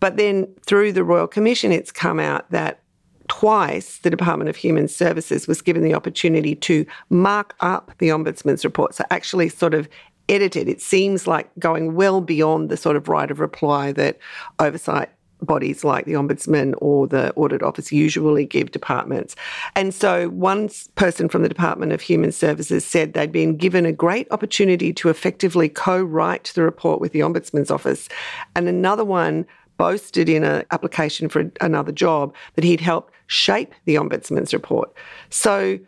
But 0.00 0.16
then 0.16 0.48
through 0.66 0.92
the 0.92 1.04
Royal 1.04 1.28
Commission, 1.28 1.72
it's 1.72 1.92
come 1.92 2.18
out 2.18 2.50
that 2.50 2.82
twice 3.28 3.98
the 3.98 4.10
Department 4.10 4.50
of 4.50 4.56
Human 4.56 4.88
Services 4.88 5.46
was 5.46 5.62
given 5.62 5.84
the 5.84 5.94
opportunity 5.94 6.56
to 6.56 6.84
mark 7.10 7.54
up 7.60 7.92
the 7.98 8.08
Ombudsman's 8.08 8.64
report. 8.64 8.94
So 8.94 9.04
actually 9.10 9.48
sort 9.50 9.74
of 9.74 9.88
edited. 10.28 10.68
it. 10.68 10.80
Seems 10.80 11.26
like 11.26 11.50
going 11.58 11.94
well 11.94 12.20
beyond 12.20 12.70
the 12.70 12.76
sort 12.76 12.96
of 12.96 13.08
right 13.08 13.30
of 13.30 13.40
reply 13.40 13.92
that 13.92 14.18
oversight 14.58 15.10
bodies 15.42 15.84
like 15.84 16.04
the 16.04 16.12
Ombudsman 16.12 16.74
or 16.78 17.06
the 17.06 17.32
Audit 17.34 17.62
Office 17.62 17.92
usually 17.92 18.44
give 18.44 18.70
departments. 18.70 19.34
And 19.74 19.94
so 19.94 20.28
one 20.28 20.68
person 20.96 21.28
from 21.28 21.42
the 21.42 21.48
Department 21.48 21.92
of 21.92 22.00
Human 22.00 22.32
Services 22.32 22.84
said 22.84 23.12
they'd 23.12 23.32
been 23.32 23.56
given 23.56 23.86
a 23.86 23.92
great 23.92 24.30
opportunity 24.30 24.92
to 24.94 25.08
effectively 25.08 25.68
co-write 25.68 26.52
the 26.54 26.62
report 26.62 27.00
with 27.00 27.12
the 27.12 27.20
Ombudsman's 27.20 27.70
office. 27.70 28.08
And 28.54 28.68
another 28.68 29.04
one 29.04 29.46
boasted 29.80 30.28
in 30.28 30.44
an 30.44 30.62
application 30.72 31.26
for 31.30 31.50
another 31.62 31.90
job 31.90 32.34
that 32.54 32.64
he'd 32.64 32.82
helped 32.82 33.14
shape 33.28 33.72
the 33.86 33.94
Ombudsman's 33.94 34.52
report. 34.52 34.92
So 35.30 35.78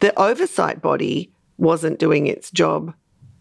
the 0.00 0.18
oversight 0.18 0.82
body 0.82 1.30
wasn't 1.56 2.00
doing 2.00 2.26
its 2.26 2.50
job 2.50 2.92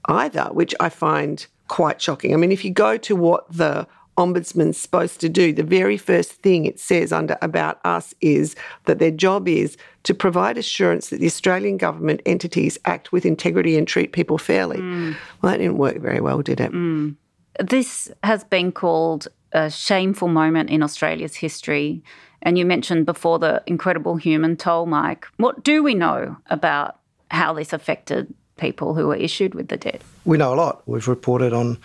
either, 0.05 0.43
which 0.51 0.75
I 0.79 0.89
find 0.89 1.43
quite 1.69 1.99
shocking. 1.99 2.35
I 2.35 2.37
mean, 2.37 2.51
if 2.51 2.63
you 2.63 2.69
go 2.69 2.97
to 2.97 3.15
what 3.15 3.51
the 3.51 3.87
ombudsman's 4.15 4.77
supposed 4.77 5.19
to 5.21 5.29
do, 5.29 5.53
the 5.53 5.63
very 5.63 5.97
first 5.97 6.33
thing 6.33 6.65
it 6.65 6.79
says 6.79 7.11
under 7.11 7.35
about 7.41 7.79
us 7.83 8.13
is 8.21 8.55
that 8.85 8.99
their 8.99 9.09
job 9.09 9.47
is 9.47 9.75
to 10.03 10.13
provide 10.13 10.59
assurance 10.59 11.09
that 11.09 11.19
the 11.19 11.25
Australian 11.25 11.77
government 11.77 12.21
entities 12.27 12.77
act 12.85 13.11
with 13.11 13.25
integrity 13.25 13.75
and 13.75 13.87
treat 13.87 14.11
people 14.11 14.37
fairly. 14.37 14.77
Mm. 14.77 15.15
Well, 15.41 15.51
that 15.51 15.57
didn't 15.57 15.79
work 15.79 15.97
very 15.97 16.21
well, 16.21 16.43
did 16.43 16.59
it? 16.59 16.71
Mm. 16.73 17.15
This 17.59 18.11
has 18.23 18.43
been 18.43 18.71
called 18.71 19.27
a 19.51 19.69
shameful 19.69 20.27
moment 20.27 20.69
in 20.69 20.83
Australia's 20.83 21.35
history. 21.35 22.03
And 22.41 22.57
you 22.57 22.65
mentioned 22.65 23.05
before 23.05 23.39
the 23.39 23.61
incredible 23.65 24.15
human 24.15 24.55
toll, 24.55 24.85
Mike. 24.85 25.27
What 25.37 25.63
do 25.63 25.83
we 25.83 25.93
know 25.93 26.37
about 26.49 26.99
how 27.31 27.53
this 27.53 27.73
affected 27.73 28.33
people 28.57 28.93
who 28.93 29.07
were 29.07 29.15
issued 29.15 29.55
with 29.55 29.69
the 29.69 29.77
debt? 29.77 30.01
We 30.25 30.37
know 30.37 30.53
a 30.53 30.55
lot. 30.55 30.83
We've 30.85 31.07
reported 31.07 31.53
on 31.53 31.77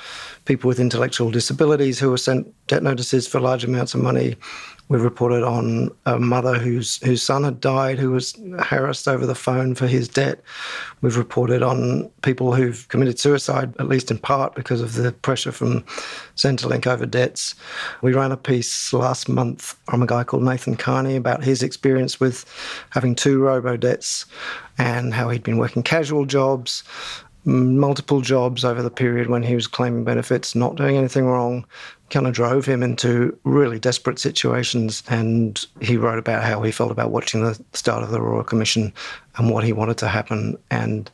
people 0.44 0.68
with 0.68 0.80
intellectual 0.80 1.30
disabilities 1.30 1.98
who 1.98 2.10
were 2.10 2.18
sent 2.18 2.52
debt 2.66 2.82
notices 2.82 3.26
for 3.26 3.40
large 3.40 3.64
amounts 3.64 3.94
of 3.94 4.00
money. 4.00 4.36
We've 4.88 5.02
reported 5.02 5.42
on 5.42 5.90
a 6.04 6.18
mother 6.18 6.58
whose 6.58 7.02
whose 7.02 7.22
son 7.22 7.44
had 7.44 7.60
died, 7.60 7.98
who 7.98 8.10
was 8.10 8.38
harassed 8.60 9.08
over 9.08 9.24
the 9.24 9.34
phone 9.34 9.74
for 9.74 9.86
his 9.86 10.08
debt. 10.08 10.42
We've 11.00 11.16
reported 11.16 11.62
on 11.62 12.10
people 12.22 12.54
who've 12.54 12.86
committed 12.88 13.18
suicide, 13.18 13.74
at 13.78 13.88
least 13.88 14.10
in 14.10 14.18
part 14.18 14.54
because 14.54 14.82
of 14.82 14.94
the 14.94 15.12
pressure 15.12 15.52
from 15.52 15.84
Centrelink 16.36 16.86
over 16.86 17.06
debts. 17.06 17.54
We 18.02 18.12
ran 18.12 18.30
a 18.30 18.36
piece 18.36 18.92
last 18.92 19.26
month 19.26 19.74
from 19.86 20.02
a 20.02 20.06
guy 20.06 20.22
called 20.22 20.42
Nathan 20.42 20.76
Carney 20.76 21.16
about 21.16 21.42
his 21.42 21.62
experience 21.62 22.20
with 22.20 22.44
having 22.90 23.14
two 23.14 23.40
robo 23.40 23.78
debts 23.78 24.26
and 24.76 25.14
how 25.14 25.30
he'd 25.30 25.42
been 25.42 25.58
working 25.58 25.82
casual 25.82 26.26
jobs 26.26 26.82
multiple 27.44 28.20
jobs 28.20 28.64
over 28.64 28.82
the 28.82 28.90
period 28.90 29.28
when 29.28 29.42
he 29.42 29.54
was 29.54 29.66
claiming 29.66 30.04
benefits, 30.04 30.54
not 30.54 30.76
doing 30.76 30.96
anything 30.96 31.26
wrong, 31.26 31.64
kind 32.10 32.26
of 32.26 32.32
drove 32.32 32.64
him 32.64 32.82
into 32.82 33.36
really 33.44 33.78
desperate 33.78 34.18
situations. 34.18 35.02
And 35.08 35.64
he 35.80 35.96
wrote 35.96 36.18
about 36.18 36.44
how 36.44 36.62
he 36.62 36.72
felt 36.72 36.90
about 36.90 37.10
watching 37.10 37.42
the 37.42 37.60
start 37.72 38.02
of 38.02 38.10
the 38.10 38.20
Royal 38.20 38.44
Commission 38.44 38.92
and 39.36 39.50
what 39.50 39.64
he 39.64 39.72
wanted 39.72 39.98
to 39.98 40.08
happen. 40.08 40.56
And 40.70 41.10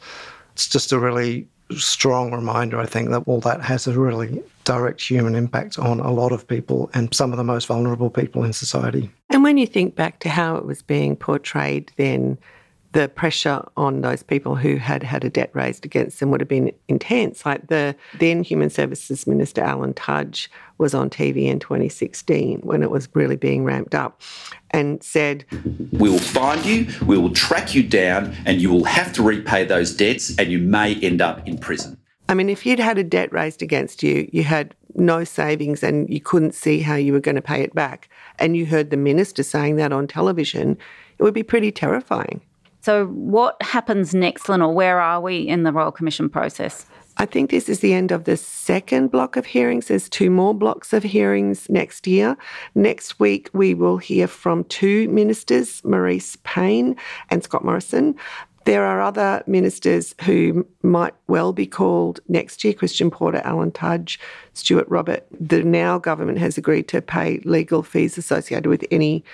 it's 0.52 0.68
just 0.68 0.92
a 0.92 0.98
really 0.98 1.46
strong 1.76 2.32
reminder, 2.32 2.78
I 2.78 2.86
think, 2.86 3.10
that 3.10 3.22
all 3.26 3.40
that 3.40 3.62
has 3.62 3.86
a 3.86 3.98
really 3.98 4.42
direct 4.64 5.00
human 5.00 5.34
impact 5.34 5.78
on 5.78 6.00
a 6.00 6.12
lot 6.12 6.32
of 6.32 6.46
people 6.46 6.90
and 6.94 7.12
some 7.14 7.32
of 7.32 7.38
the 7.38 7.44
most 7.44 7.66
vulnerable 7.66 8.10
people 8.10 8.44
in 8.44 8.52
society. 8.52 9.10
And 9.30 9.42
when 9.42 9.56
you 9.56 9.66
think 9.66 9.94
back 9.94 10.18
to 10.20 10.28
how 10.28 10.56
it 10.56 10.64
was 10.64 10.82
being 10.82 11.16
portrayed 11.16 11.92
then, 11.96 12.38
the 12.92 13.08
pressure 13.08 13.62
on 13.76 14.00
those 14.00 14.22
people 14.22 14.56
who 14.56 14.76
had 14.76 15.02
had 15.02 15.24
a 15.24 15.30
debt 15.30 15.50
raised 15.52 15.84
against 15.84 16.18
them 16.18 16.30
would 16.30 16.40
have 16.40 16.48
been 16.48 16.72
intense. 16.88 17.46
Like 17.46 17.68
the 17.68 17.94
then 18.18 18.42
Human 18.42 18.70
Services 18.70 19.26
Minister 19.26 19.62
Alan 19.62 19.94
Tudge 19.94 20.50
was 20.78 20.94
on 20.94 21.08
TV 21.08 21.44
in 21.44 21.60
2016 21.60 22.60
when 22.60 22.82
it 22.82 22.90
was 22.90 23.08
really 23.14 23.36
being 23.36 23.64
ramped 23.64 23.94
up 23.94 24.20
and 24.70 25.02
said, 25.02 25.44
We 25.92 26.10
will 26.10 26.18
find 26.18 26.64
you, 26.64 26.88
we 27.06 27.16
will 27.16 27.32
track 27.32 27.74
you 27.74 27.82
down, 27.82 28.34
and 28.44 28.60
you 28.60 28.70
will 28.70 28.84
have 28.84 29.12
to 29.14 29.22
repay 29.22 29.64
those 29.64 29.94
debts, 29.94 30.36
and 30.38 30.50
you 30.50 30.58
may 30.58 30.94
end 30.96 31.20
up 31.20 31.46
in 31.46 31.58
prison. 31.58 31.96
I 32.28 32.34
mean, 32.34 32.48
if 32.48 32.64
you'd 32.64 32.78
had 32.78 32.98
a 32.98 33.04
debt 33.04 33.32
raised 33.32 33.60
against 33.60 34.02
you, 34.02 34.28
you 34.32 34.44
had 34.44 34.74
no 34.94 35.24
savings 35.24 35.82
and 35.82 36.08
you 36.08 36.20
couldn't 36.20 36.54
see 36.54 36.80
how 36.80 36.94
you 36.94 37.12
were 37.12 37.20
going 37.20 37.36
to 37.36 37.42
pay 37.42 37.62
it 37.62 37.74
back, 37.74 38.08
and 38.38 38.56
you 38.56 38.66
heard 38.66 38.90
the 38.90 38.96
minister 38.96 39.42
saying 39.42 39.76
that 39.76 39.92
on 39.92 40.06
television, 40.06 40.78
it 41.18 41.22
would 41.22 41.34
be 41.34 41.42
pretty 41.42 41.70
terrifying. 41.70 42.40
So, 42.82 43.06
what 43.06 43.60
happens 43.62 44.14
next, 44.14 44.48
Lenore? 44.48 44.72
Where 44.72 45.00
are 45.00 45.20
we 45.20 45.40
in 45.40 45.64
the 45.64 45.72
Royal 45.72 45.92
Commission 45.92 46.28
process? 46.28 46.86
I 47.16 47.26
think 47.26 47.50
this 47.50 47.68
is 47.68 47.80
the 47.80 47.92
end 47.92 48.12
of 48.12 48.24
the 48.24 48.36
second 48.38 49.10
block 49.10 49.36
of 49.36 49.44
hearings. 49.44 49.88
There's 49.88 50.08
two 50.08 50.30
more 50.30 50.54
blocks 50.54 50.94
of 50.94 51.02
hearings 51.02 51.68
next 51.68 52.06
year. 52.06 52.36
Next 52.74 53.20
week, 53.20 53.50
we 53.52 53.74
will 53.74 53.98
hear 53.98 54.26
from 54.26 54.64
two 54.64 55.06
ministers, 55.08 55.82
Marise 55.82 56.42
Payne 56.44 56.96
and 57.28 57.44
Scott 57.44 57.62
Morrison. 57.62 58.14
There 58.64 58.84
are 58.84 59.00
other 59.00 59.42
ministers 59.46 60.14
who 60.22 60.66
might 60.82 61.14
well 61.26 61.52
be 61.52 61.66
called 61.66 62.20
next 62.28 62.62
year 62.62 62.72
Christian 62.72 63.10
Porter, 63.10 63.40
Alan 63.44 63.72
Tudge, 63.72 64.18
Stuart 64.54 64.86
Robert. 64.88 65.26
The 65.38 65.62
now 65.62 65.98
government 65.98 66.38
has 66.38 66.56
agreed 66.56 66.86
to 66.88 67.02
pay 67.02 67.40
legal 67.44 67.82
fees 67.82 68.16
associated 68.16 68.68
with 68.68 68.84
any 68.90 69.24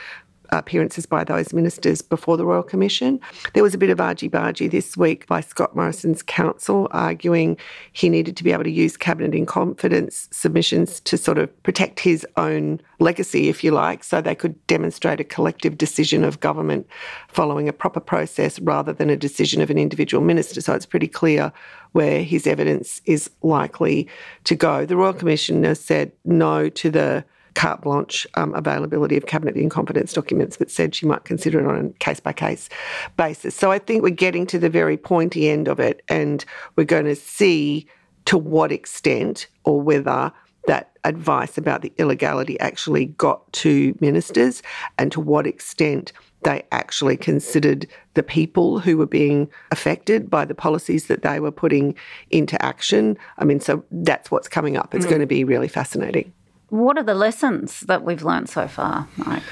appearances 0.50 1.06
by 1.06 1.24
those 1.24 1.52
ministers 1.52 2.02
before 2.02 2.36
the 2.36 2.44
Royal 2.46 2.62
Commission. 2.62 3.20
There 3.54 3.62
was 3.62 3.74
a 3.74 3.78
bit 3.78 3.90
of 3.90 4.00
argy 4.00 4.28
bargy 4.28 4.70
this 4.70 4.96
week 4.96 5.26
by 5.26 5.40
Scott 5.40 5.74
Morrison's 5.74 6.22
counsel 6.22 6.88
arguing 6.90 7.56
he 7.92 8.08
needed 8.08 8.36
to 8.36 8.44
be 8.44 8.52
able 8.52 8.64
to 8.64 8.70
use 8.70 8.96
cabinet 8.96 9.34
in 9.34 9.46
confidence 9.46 10.28
submissions 10.30 11.00
to 11.00 11.16
sort 11.16 11.38
of 11.38 11.62
protect 11.62 12.00
his 12.00 12.26
own 12.36 12.80
legacy, 12.98 13.48
if 13.48 13.62
you 13.62 13.70
like, 13.70 14.02
so 14.02 14.20
they 14.20 14.34
could 14.34 14.66
demonstrate 14.66 15.20
a 15.20 15.24
collective 15.24 15.76
decision 15.76 16.24
of 16.24 16.40
government 16.40 16.86
following 17.28 17.68
a 17.68 17.72
proper 17.72 18.00
process 18.00 18.58
rather 18.60 18.92
than 18.92 19.10
a 19.10 19.16
decision 19.16 19.60
of 19.60 19.70
an 19.70 19.78
individual 19.78 20.22
minister. 20.22 20.60
So 20.60 20.74
it's 20.74 20.86
pretty 20.86 21.08
clear 21.08 21.52
where 21.92 22.22
his 22.22 22.46
evidence 22.46 23.00
is 23.04 23.30
likely 23.42 24.08
to 24.44 24.54
go. 24.54 24.84
The 24.84 24.96
Royal 24.96 25.12
Commissioner 25.12 25.74
said 25.74 26.12
no 26.24 26.68
to 26.68 26.90
the 26.90 27.24
carte 27.56 27.80
blanche 27.80 28.26
um, 28.34 28.54
availability 28.54 29.16
of 29.16 29.26
cabinet 29.26 29.56
in 29.56 29.68
confidence 29.68 30.12
documents, 30.12 30.56
but 30.56 30.70
said 30.70 30.94
she 30.94 31.06
might 31.06 31.24
consider 31.24 31.58
it 31.58 31.66
on 31.66 31.86
a 31.86 31.88
case 31.98 32.20
by 32.20 32.32
case 32.32 32.68
basis. 33.16 33.54
So 33.56 33.72
I 33.72 33.80
think 33.80 34.02
we're 34.02 34.10
getting 34.10 34.46
to 34.48 34.58
the 34.58 34.68
very 34.68 34.96
pointy 34.96 35.48
end 35.48 35.66
of 35.66 35.80
it, 35.80 36.02
and 36.08 36.44
we're 36.76 36.84
going 36.84 37.06
to 37.06 37.16
see 37.16 37.88
to 38.26 38.38
what 38.38 38.70
extent 38.70 39.46
or 39.64 39.80
whether 39.80 40.32
that 40.66 40.90
advice 41.04 41.56
about 41.56 41.82
the 41.82 41.92
illegality 41.96 42.58
actually 42.60 43.06
got 43.06 43.50
to 43.52 43.96
ministers 44.00 44.62
and 44.98 45.10
to 45.12 45.20
what 45.20 45.46
extent 45.46 46.12
they 46.42 46.62
actually 46.72 47.16
considered 47.16 47.86
the 48.14 48.22
people 48.22 48.80
who 48.80 48.98
were 48.98 49.06
being 49.06 49.48
affected 49.70 50.28
by 50.28 50.44
the 50.44 50.54
policies 50.54 51.06
that 51.06 51.22
they 51.22 51.40
were 51.40 51.52
putting 51.52 51.94
into 52.30 52.60
action. 52.64 53.16
I 53.38 53.44
mean, 53.44 53.60
so 53.60 53.84
that's 53.90 54.30
what's 54.30 54.48
coming 54.48 54.76
up. 54.76 54.94
It's 54.94 55.06
mm. 55.06 55.10
going 55.10 55.20
to 55.20 55.26
be 55.26 55.44
really 55.44 55.68
fascinating. 55.68 56.32
What 56.68 56.98
are 56.98 57.02
the 57.02 57.14
lessons 57.14 57.80
that 57.80 58.02
we've 58.02 58.22
learned 58.22 58.48
so 58.48 58.66
far, 58.66 59.08
Mike? 59.16 59.42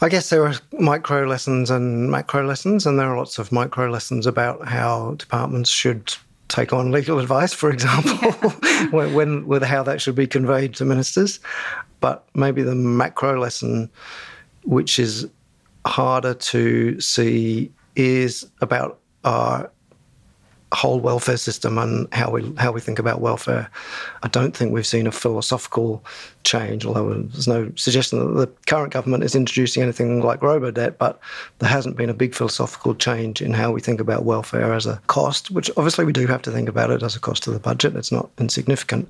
I 0.00 0.08
guess 0.08 0.30
there 0.30 0.44
are 0.44 0.54
micro 0.80 1.26
lessons 1.26 1.70
and 1.70 2.10
macro 2.10 2.44
lessons, 2.44 2.86
and 2.86 2.98
there 2.98 3.06
are 3.06 3.16
lots 3.16 3.38
of 3.38 3.52
micro 3.52 3.88
lessons 3.88 4.26
about 4.26 4.66
how 4.66 5.14
departments 5.14 5.70
should 5.70 6.14
take 6.48 6.72
on 6.72 6.90
legal 6.90 7.18
advice, 7.18 7.52
for 7.52 7.70
example, 7.70 8.18
yeah. 8.62 8.86
when, 8.90 9.14
when, 9.14 9.46
with 9.46 9.62
how 9.62 9.82
that 9.84 10.00
should 10.00 10.14
be 10.14 10.26
conveyed 10.26 10.74
to 10.74 10.84
ministers. 10.84 11.38
But 12.00 12.26
maybe 12.34 12.62
the 12.62 12.74
macro 12.74 13.38
lesson, 13.38 13.90
which 14.64 14.98
is 14.98 15.28
harder 15.86 16.34
to 16.34 17.00
see, 17.00 17.70
is 17.94 18.50
about 18.60 18.98
our 19.24 19.70
whole 20.74 21.00
welfare 21.00 21.36
system 21.36 21.78
and 21.78 22.12
how 22.12 22.30
we 22.30 22.52
how 22.56 22.72
we 22.72 22.80
think 22.80 22.98
about 22.98 23.20
welfare. 23.20 23.70
I 24.22 24.28
don't 24.28 24.56
think 24.56 24.72
we've 24.72 24.86
seen 24.86 25.06
a 25.06 25.12
philosophical 25.12 26.04
change, 26.44 26.84
although 26.86 27.12
there's 27.12 27.46
no 27.46 27.70
suggestion 27.76 28.18
that 28.18 28.40
the 28.40 28.46
current 28.66 28.92
government 28.92 29.22
is 29.22 29.34
introducing 29.34 29.82
anything 29.82 30.22
like 30.22 30.42
robo-debt, 30.42 30.98
but 30.98 31.20
there 31.58 31.68
hasn't 31.68 31.96
been 31.96 32.10
a 32.10 32.14
big 32.14 32.34
philosophical 32.34 32.94
change 32.94 33.42
in 33.42 33.52
how 33.52 33.70
we 33.70 33.80
think 33.80 34.00
about 34.00 34.24
welfare 34.24 34.72
as 34.72 34.86
a 34.86 35.00
cost, 35.06 35.50
which 35.50 35.70
obviously 35.76 36.04
we 36.04 36.12
do 36.12 36.26
have 36.26 36.42
to 36.42 36.50
think 36.50 36.68
about 36.68 36.90
it 36.90 37.02
as 37.02 37.14
a 37.14 37.20
cost 37.20 37.42
to 37.44 37.50
the 37.50 37.60
budget. 37.60 37.94
It's 37.94 38.12
not 38.12 38.30
insignificant, 38.38 39.08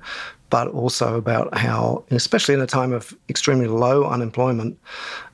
but 0.49 0.67
also 0.67 1.15
about 1.17 1.57
how, 1.57 2.03
especially 2.11 2.53
in 2.53 2.61
a 2.61 2.67
time 2.67 2.93
of 2.93 3.15
extremely 3.29 3.67
low 3.67 4.05
unemployment, 4.05 4.77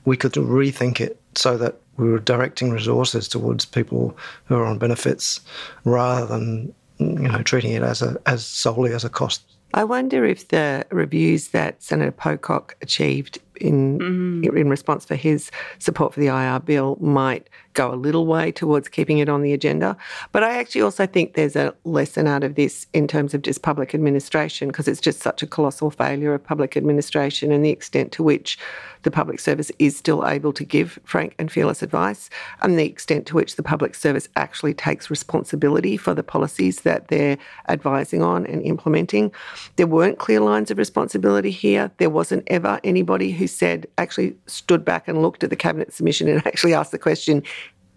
we 0.04 0.16
could 0.16 0.32
rethink 0.32 1.00
it 1.00 1.20
so 1.34 1.58
that 1.58 1.76
we 2.00 2.10
were 2.10 2.18
directing 2.18 2.70
resources 2.70 3.28
towards 3.28 3.64
people 3.64 4.16
who 4.46 4.56
are 4.56 4.64
on 4.64 4.78
benefits 4.78 5.40
rather 5.84 6.26
than 6.26 6.74
you 6.98 7.28
know 7.28 7.42
treating 7.42 7.72
it 7.72 7.82
as 7.82 8.02
a 8.02 8.16
as 8.26 8.44
solely 8.44 8.92
as 8.92 9.04
a 9.04 9.08
cost. 9.08 9.42
I 9.72 9.84
wonder 9.84 10.24
if 10.24 10.48
the 10.48 10.84
reviews 10.90 11.48
that 11.48 11.80
Senator 11.80 12.10
Pocock 12.10 12.76
achieved 12.82 13.38
in 13.60 13.98
mm. 13.98 14.56
in 14.56 14.68
response 14.68 15.04
for 15.04 15.14
his 15.14 15.50
support 15.78 16.14
for 16.14 16.20
the 16.20 16.26
IR 16.26 16.60
bill 16.60 16.96
might 17.00 17.48
go 17.74 17.92
a 17.92 17.94
little 17.94 18.26
way 18.26 18.50
towards 18.52 18.88
keeping 18.88 19.18
it 19.18 19.28
on 19.28 19.42
the 19.42 19.52
agenda. 19.52 19.96
But 20.32 20.42
I 20.42 20.58
actually 20.58 20.82
also 20.82 21.06
think 21.06 21.34
there's 21.34 21.56
a 21.56 21.74
lesson 21.84 22.26
out 22.26 22.44
of 22.44 22.54
this 22.54 22.86
in 22.92 23.06
terms 23.06 23.34
of 23.34 23.42
just 23.42 23.62
public 23.62 23.94
administration 23.94 24.68
because 24.68 24.88
it's 24.88 25.00
just 25.00 25.20
such 25.20 25.42
a 25.42 25.46
colossal 25.46 25.90
failure 25.90 26.34
of 26.34 26.42
public 26.42 26.76
administration 26.76 27.52
and 27.52 27.64
the 27.64 27.70
extent 27.70 28.12
to 28.12 28.22
which 28.22 28.58
the 29.02 29.10
public 29.10 29.40
service 29.40 29.72
is 29.78 29.96
still 29.96 30.26
able 30.26 30.52
to 30.52 30.64
give 30.64 30.98
frank 31.04 31.34
and 31.38 31.50
fearless 31.50 31.82
advice 31.82 32.28
and 32.60 32.78
the 32.78 32.84
extent 32.84 33.26
to 33.26 33.34
which 33.34 33.56
the 33.56 33.62
public 33.62 33.94
service 33.94 34.28
actually 34.36 34.74
takes 34.74 35.10
responsibility 35.10 35.96
for 35.96 36.14
the 36.14 36.22
policies 36.22 36.82
that 36.82 37.08
they're 37.08 37.38
advising 37.68 38.22
on 38.22 38.46
and 38.46 38.62
implementing. 38.62 39.32
There 39.76 39.86
weren't 39.86 40.18
clear 40.18 40.40
lines 40.40 40.70
of 40.70 40.78
responsibility 40.78 41.50
here. 41.50 41.90
There 41.98 42.10
wasn't 42.10 42.44
ever 42.48 42.80
anybody 42.84 43.32
who 43.32 43.46
said, 43.46 43.86
actually 43.96 44.36
stood 44.46 44.84
back 44.84 45.08
and 45.08 45.22
looked 45.22 45.44
at 45.44 45.50
the 45.50 45.56
cabinet 45.56 45.92
submission 45.92 46.28
and 46.28 46.46
actually 46.46 46.74
asked 46.74 46.92
the 46.92 46.98
question, 46.98 47.42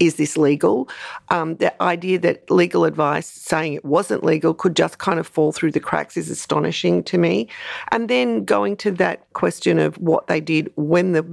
is 0.00 0.16
this 0.16 0.36
legal? 0.36 0.88
Um, 1.28 1.56
the 1.56 1.80
idea 1.82 2.18
that 2.20 2.50
legal 2.50 2.84
advice 2.84 3.26
saying 3.26 3.74
it 3.74 3.84
wasn't 3.84 4.24
legal 4.24 4.54
could 4.54 4.76
just 4.76 4.98
kind 4.98 5.18
of 5.18 5.26
fall 5.26 5.52
through 5.52 5.72
the 5.72 5.80
cracks 5.80 6.16
is 6.16 6.30
astonishing 6.30 7.02
to 7.04 7.18
me. 7.18 7.48
And 7.90 8.08
then 8.08 8.44
going 8.44 8.76
to 8.78 8.90
that 8.92 9.32
question 9.32 9.78
of 9.78 9.96
what 9.98 10.26
they 10.26 10.40
did 10.40 10.72
when 10.76 11.12
the 11.12 11.24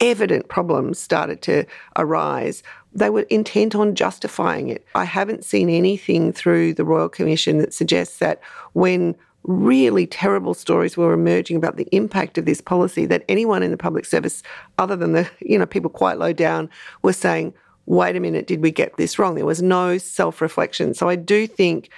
evident 0.00 0.48
problems 0.48 0.98
started 0.98 1.42
to 1.42 1.64
arise, 1.96 2.62
they 2.92 3.10
were 3.10 3.22
intent 3.22 3.74
on 3.74 3.94
justifying 3.94 4.68
it. 4.68 4.84
I 4.94 5.04
haven't 5.04 5.44
seen 5.44 5.68
anything 5.68 6.32
through 6.32 6.74
the 6.74 6.84
Royal 6.84 7.08
Commission 7.08 7.58
that 7.58 7.74
suggests 7.74 8.18
that 8.18 8.40
when 8.72 9.14
really 9.46 10.06
terrible 10.06 10.54
stories 10.54 10.96
were 10.96 11.12
emerging 11.12 11.56
about 11.56 11.76
the 11.76 11.88
impact 11.92 12.36
of 12.36 12.46
this 12.46 12.60
policy 12.60 13.06
that 13.06 13.24
anyone 13.28 13.62
in 13.62 13.70
the 13.70 13.76
public 13.76 14.04
service, 14.04 14.42
other 14.78 14.96
than 14.96 15.12
the 15.12 15.28
you 15.40 15.58
know 15.58 15.66
people 15.66 15.90
quite 15.90 16.18
low 16.18 16.32
down, 16.32 16.68
were 17.02 17.12
saying, 17.12 17.54
"Wait 17.86 18.16
a 18.16 18.20
minute, 18.20 18.46
did 18.46 18.62
we 18.62 18.70
get 18.70 18.96
this 18.96 19.18
wrong?" 19.18 19.34
There 19.34 19.46
was 19.46 19.62
no 19.62 19.98
self-reflection. 19.98 20.94
So 20.94 21.08
I 21.08 21.16
do 21.16 21.46
think 21.46 21.90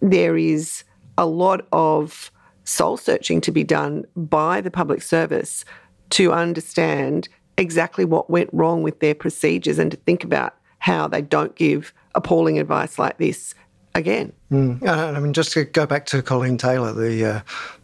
there 0.00 0.36
is 0.36 0.84
a 1.16 1.26
lot 1.26 1.66
of 1.72 2.30
soul 2.64 2.96
searching 2.96 3.40
to 3.42 3.52
be 3.52 3.64
done 3.64 4.04
by 4.16 4.60
the 4.60 4.70
public 4.70 5.02
service 5.02 5.64
to 6.10 6.32
understand 6.32 7.28
exactly 7.56 8.04
what 8.04 8.30
went 8.30 8.50
wrong 8.52 8.82
with 8.82 9.00
their 9.00 9.14
procedures 9.14 9.78
and 9.78 9.90
to 9.90 9.96
think 9.98 10.24
about 10.24 10.54
how 10.78 11.06
they 11.08 11.22
don't 11.22 11.54
give 11.54 11.92
appalling 12.14 12.58
advice 12.58 12.98
like 12.98 13.18
this 13.18 13.54
again. 13.94 14.32
Mm. 14.50 14.86
I 14.86 15.18
mean, 15.20 15.32
just 15.32 15.52
to 15.52 15.64
go 15.64 15.86
back 15.86 16.06
to 16.06 16.22
Colleen 16.22 16.58
Taylor, 16.58 16.92
the 16.92 17.24
uh, 17.24 17.40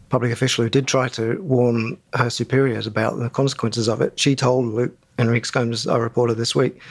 public 0.09 0.31
official 0.31 0.63
who 0.63 0.69
did 0.69 0.87
try 0.87 1.07
to 1.09 1.41
warn 1.41 1.97
her 2.13 2.29
superiors 2.29 2.85
about 2.85 3.17
the 3.17 3.29
consequences 3.29 3.87
of 3.87 4.01
it, 4.01 4.19
she 4.19 4.35
told 4.35 4.65
Luke 4.65 4.95
Henriques 5.17 5.51
Gomes, 5.51 5.85
our 5.87 6.01
reporter 6.01 6.33
this 6.33 6.55
week, 6.55 6.81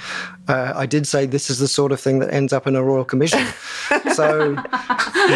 uh, 0.48 0.72
I 0.74 0.86
did 0.86 1.06
say 1.06 1.26
this 1.26 1.50
is 1.50 1.58
the 1.58 1.68
sort 1.68 1.92
of 1.92 2.00
thing 2.00 2.20
that 2.20 2.32
ends 2.32 2.52
up 2.52 2.66
in 2.66 2.76
a 2.76 2.82
royal 2.82 3.04
commission. 3.04 3.44
so 4.14 4.56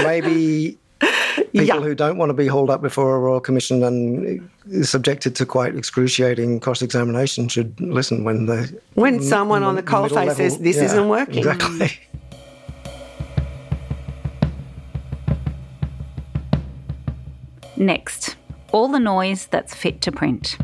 maybe 0.04 0.78
people 1.00 1.66
yeah. 1.66 1.80
who 1.80 1.94
don't 1.94 2.18
want 2.18 2.30
to 2.30 2.34
be 2.34 2.46
hauled 2.46 2.70
up 2.70 2.82
before 2.82 3.16
a 3.16 3.18
royal 3.18 3.40
commission 3.40 3.82
and 3.82 4.50
subjected 4.86 5.34
to 5.36 5.46
quite 5.46 5.74
excruciating 5.76 6.60
cross-examination 6.60 7.48
should 7.48 7.78
listen 7.80 8.24
when 8.24 8.46
the 8.46 8.80
when 8.94 9.22
someone 9.22 9.62
m- 9.62 9.68
on 9.68 9.74
the 9.76 9.82
coalface 9.82 10.34
says 10.34 10.58
this 10.58 10.76
yeah, 10.76 10.84
isn't 10.84 11.08
working. 11.08 11.38
Exactly. 11.38 11.98
Next, 17.76 18.36
all 18.70 18.88
the 18.88 19.00
noise 19.00 19.46
that's 19.46 19.74
fit 19.74 20.00
to 20.02 20.12
print. 20.12 20.56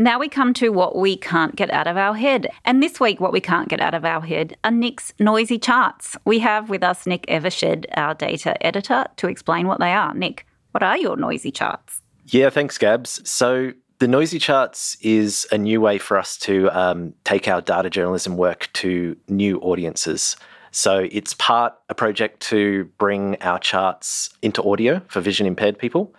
Now 0.00 0.20
we 0.20 0.28
come 0.28 0.54
to 0.54 0.68
what 0.68 0.94
we 0.94 1.16
can't 1.16 1.56
get 1.56 1.72
out 1.72 1.88
of 1.88 1.96
our 1.96 2.14
head. 2.14 2.46
And 2.64 2.80
this 2.80 3.00
week, 3.00 3.18
what 3.18 3.32
we 3.32 3.40
can't 3.40 3.68
get 3.68 3.80
out 3.80 3.94
of 3.94 4.04
our 4.04 4.20
head 4.20 4.56
are 4.62 4.70
Nick's 4.70 5.12
noisy 5.18 5.58
charts. 5.58 6.16
We 6.24 6.38
have 6.38 6.70
with 6.70 6.84
us 6.84 7.04
Nick 7.04 7.26
Evershed, 7.26 7.84
our 7.96 8.14
data 8.14 8.64
editor, 8.64 9.06
to 9.16 9.26
explain 9.26 9.66
what 9.66 9.80
they 9.80 9.92
are. 9.92 10.14
Nick, 10.14 10.46
what 10.70 10.84
are 10.84 10.96
your 10.96 11.16
noisy 11.16 11.50
charts? 11.50 12.00
Yeah, 12.26 12.48
thanks, 12.48 12.78
Gabs. 12.78 13.28
So 13.28 13.72
the 13.98 14.06
Noisy 14.06 14.38
Charts 14.38 14.96
is 15.00 15.48
a 15.50 15.58
new 15.58 15.80
way 15.80 15.98
for 15.98 16.16
us 16.16 16.36
to 16.38 16.70
um, 16.70 17.14
take 17.24 17.48
our 17.48 17.60
data 17.60 17.90
journalism 17.90 18.36
work 18.36 18.68
to 18.74 19.16
new 19.26 19.58
audiences. 19.58 20.36
So 20.70 21.08
it's 21.10 21.34
part 21.34 21.74
a 21.88 21.94
project 21.94 22.40
to 22.48 22.84
bring 22.98 23.36
our 23.42 23.58
charts 23.58 24.30
into 24.42 24.62
audio 24.62 25.00
for 25.08 25.20
vision 25.20 25.46
impaired 25.46 25.78
people, 25.78 26.14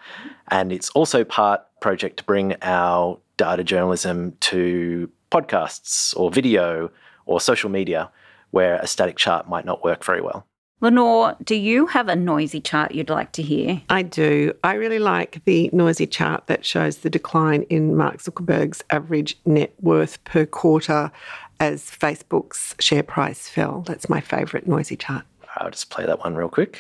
and 0.50 0.72
it's 0.72 0.90
also 0.92 1.24
part 1.24 1.62
project 1.82 2.18
to 2.18 2.24
bring 2.24 2.56
our 2.62 3.18
data 3.38 3.64
journalism 3.64 4.36
to 4.42 5.10
podcasts 5.32 6.18
or 6.18 6.32
video 6.32 6.92
or 7.26 7.40
social 7.40 7.70
media 7.70 8.12
where 8.52 8.76
a 8.78 8.88
static 8.88 9.16
chart 9.16 9.48
might 9.48 9.66
not 9.66 9.84
work 9.84 10.04
very 10.04 10.22
well. 10.22 10.46
Lenore, 10.82 11.36
do 11.44 11.56
you 11.56 11.88
have 11.88 12.08
a 12.08 12.16
noisy 12.16 12.62
chart 12.62 12.94
you'd 12.94 13.10
like 13.10 13.34
to 13.34 13.42
hear? 13.42 13.82
I 13.90 14.02
do. 14.02 14.54
I 14.64 14.76
really 14.76 15.00
like 15.00 15.44
the 15.44 15.70
noisy 15.74 16.08
chart 16.08 16.48
that 16.48 16.66
shows 16.66 16.98
the 16.98 17.10
decline 17.10 17.64
in 17.64 17.98
Mark 17.98 18.20
Zuckerberg's 18.20 18.82
average 18.90 19.38
net 19.46 19.74
worth 19.82 20.24
per 20.24 20.46
quarter 20.46 21.12
as 21.60 21.84
Facebook's 21.84 22.76
share 22.80 23.04
price 23.04 23.50
fell. 23.50 23.82
That's 23.82 24.10
my 24.10 24.22
favourite 24.22 24.68
noisy 24.68 24.96
chart. 24.96 25.26
I'll 25.58 25.72
just 25.72 25.90
play 25.90 26.06
that 26.06 26.20
one 26.20 26.36
real 26.36 26.50
quick. 26.50 26.80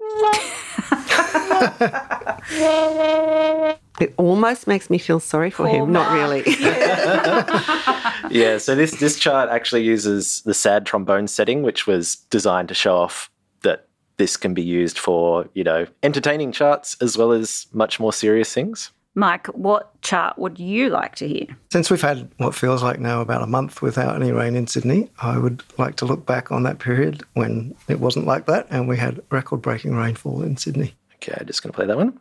It 4.00 4.14
almost 4.16 4.68
makes 4.68 4.90
me 4.90 4.98
feel 4.98 5.18
sorry 5.18 5.50
for 5.50 5.66
him. 5.66 5.90
Not 5.90 6.12
really. 6.12 6.44
yeah, 8.30 8.58
so 8.58 8.76
this 8.76 8.92
this 8.92 9.18
chart 9.18 9.50
actually 9.50 9.82
uses 9.82 10.40
the 10.42 10.54
sad 10.54 10.86
trombone 10.86 11.26
setting, 11.26 11.62
which 11.62 11.86
was 11.86 12.16
designed 12.30 12.68
to 12.68 12.74
show 12.74 12.96
off 12.96 13.28
that 13.62 13.88
this 14.16 14.36
can 14.36 14.54
be 14.54 14.62
used 14.62 14.98
for, 14.98 15.48
you 15.54 15.64
know, 15.64 15.86
entertaining 16.02 16.52
charts 16.52 16.96
as 17.00 17.18
well 17.18 17.32
as 17.32 17.66
much 17.72 17.98
more 17.98 18.12
serious 18.12 18.54
things. 18.54 18.92
Mike, 19.18 19.48
what 19.48 20.00
chart 20.00 20.38
would 20.38 20.60
you 20.60 20.90
like 20.90 21.16
to 21.16 21.26
hear? 21.26 21.46
Since 21.72 21.90
we've 21.90 22.00
had 22.00 22.30
what 22.36 22.54
feels 22.54 22.84
like 22.84 23.00
now 23.00 23.20
about 23.20 23.42
a 23.42 23.48
month 23.48 23.82
without 23.82 24.14
any 24.14 24.30
rain 24.30 24.54
in 24.54 24.68
Sydney, 24.68 25.10
I 25.18 25.38
would 25.38 25.64
like 25.76 25.96
to 25.96 26.04
look 26.04 26.24
back 26.24 26.52
on 26.52 26.62
that 26.62 26.78
period 26.78 27.24
when 27.34 27.74
it 27.88 27.98
wasn't 27.98 28.26
like 28.26 28.46
that 28.46 28.68
and 28.70 28.86
we 28.86 28.96
had 28.96 29.20
record 29.30 29.60
breaking 29.60 29.96
rainfall 29.96 30.42
in 30.42 30.56
Sydney. 30.56 30.94
Okay, 31.16 31.36
I'm 31.36 31.48
just 31.48 31.64
going 31.64 31.72
to 31.72 31.76
play 31.76 31.86
that 31.86 31.96
one. 31.96 32.16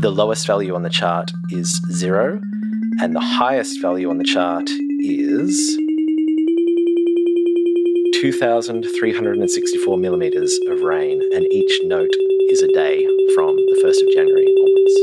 The 0.00 0.10
lowest 0.10 0.46
value 0.46 0.74
on 0.74 0.82
the 0.82 0.88
chart 0.88 1.30
is 1.50 1.82
zero, 1.90 2.40
and 3.02 3.14
the 3.14 3.20
highest 3.20 3.82
value 3.82 4.08
on 4.08 4.16
the 4.16 4.24
chart 4.24 4.70
is 4.70 5.76
2,364 8.22 9.98
millimetres 9.98 10.58
of 10.68 10.80
rain, 10.80 11.20
and 11.34 11.44
each 11.52 11.80
note 11.84 12.08
is 12.50 12.62
a 12.62 12.68
day 12.68 13.06
from 13.34 13.54
the 13.54 13.80
1st 13.84 14.02
of 14.02 14.08
January 14.12 14.46
onwards. 14.58 14.96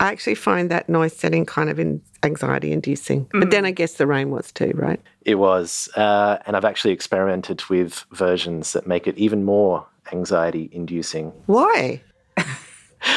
I 0.00 0.12
actually 0.12 0.34
find 0.34 0.70
that 0.70 0.88
noise 0.88 1.14
setting 1.14 1.46
kind 1.46 1.70
of 1.70 1.80
anxiety 2.22 2.72
inducing. 2.72 3.24
Mm. 3.26 3.40
But 3.40 3.50
then 3.50 3.64
I 3.64 3.70
guess 3.70 3.94
the 3.94 4.06
rain 4.06 4.30
was 4.30 4.52
too, 4.52 4.72
right? 4.74 5.00
It 5.22 5.36
was. 5.36 5.88
Uh, 5.96 6.36
and 6.46 6.54
I've 6.54 6.66
actually 6.66 6.92
experimented 6.92 7.62
with 7.70 8.04
versions 8.12 8.74
that 8.74 8.86
make 8.86 9.06
it 9.06 9.16
even 9.16 9.44
more 9.44 9.86
anxiety 10.12 10.68
inducing. 10.72 11.32
Why? 11.46 12.02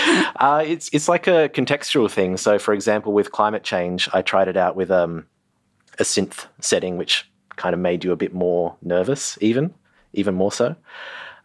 uh, 0.36 0.64
it's 0.66 0.90
it's 0.94 1.08
like 1.08 1.28
a 1.28 1.50
contextual 1.50 2.10
thing. 2.10 2.38
So, 2.38 2.60
for 2.60 2.74
example, 2.74 3.14
with 3.14 3.32
climate 3.32 3.64
change, 3.64 4.10
I 4.14 4.22
tried 4.22 4.48
it 4.48 4.58
out 4.58 4.76
with 4.76 4.92
um, 4.92 5.26
a 6.00 6.04
synth 6.04 6.48
setting, 6.60 6.98
which 6.98 7.30
kind 7.56 7.74
of 7.74 7.80
made 7.80 8.04
you 8.04 8.12
a 8.12 8.16
bit 8.16 8.34
more 8.34 8.76
nervous, 8.82 9.38
even 9.42 9.74
even 10.14 10.36
more 10.36 10.52
so. 10.52 10.76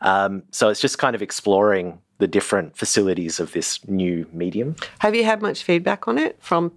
Um, 0.00 0.42
so 0.50 0.68
it's 0.68 0.80
just 0.80 0.98
kind 0.98 1.14
of 1.14 1.22
exploring 1.22 2.00
the 2.18 2.26
different 2.26 2.76
facilities 2.76 3.40
of 3.40 3.52
this 3.52 3.86
new 3.88 4.26
medium. 4.32 4.76
Have 5.00 5.14
you 5.14 5.24
had 5.24 5.42
much 5.42 5.62
feedback 5.62 6.08
on 6.08 6.18
it 6.18 6.36
from 6.40 6.72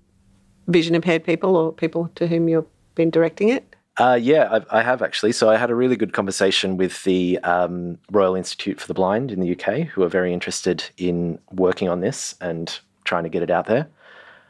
vision 0.68 0.96
impaired 0.96 1.24
people 1.24 1.56
or 1.56 1.72
people 1.72 2.10
to 2.16 2.28
whom 2.28 2.48
you've 2.50 2.68
been 2.96 3.10
directing 3.10 3.50
it? 3.50 3.69
Uh, 4.00 4.18
yeah, 4.20 4.48
I've, 4.50 4.66
I 4.72 4.82
have 4.82 5.02
actually. 5.02 5.34
So 5.34 5.50
I 5.50 5.58
had 5.58 5.70
a 5.70 5.76
really 5.76 5.98
good 5.98 6.14
conversation 6.14 6.78
with 6.78 7.04
the 7.04 7.38
um, 7.40 8.00
Royal 8.10 8.36
Institute 8.36 8.80
for 8.80 8.88
the 8.88 8.94
Blind 8.94 9.30
in 9.30 9.42
the 9.42 9.52
UK, 9.52 9.88
who 9.88 10.04
are 10.04 10.08
very 10.08 10.34
interested 10.34 10.84
in 10.98 11.38
working 11.52 11.90
on 11.90 12.00
this 12.00 12.36
and 12.40 12.80
trying 13.04 13.24
to 13.24 13.30
get 13.30 13.44
it 13.44 13.52
out 13.52 13.66
there. 13.66 13.88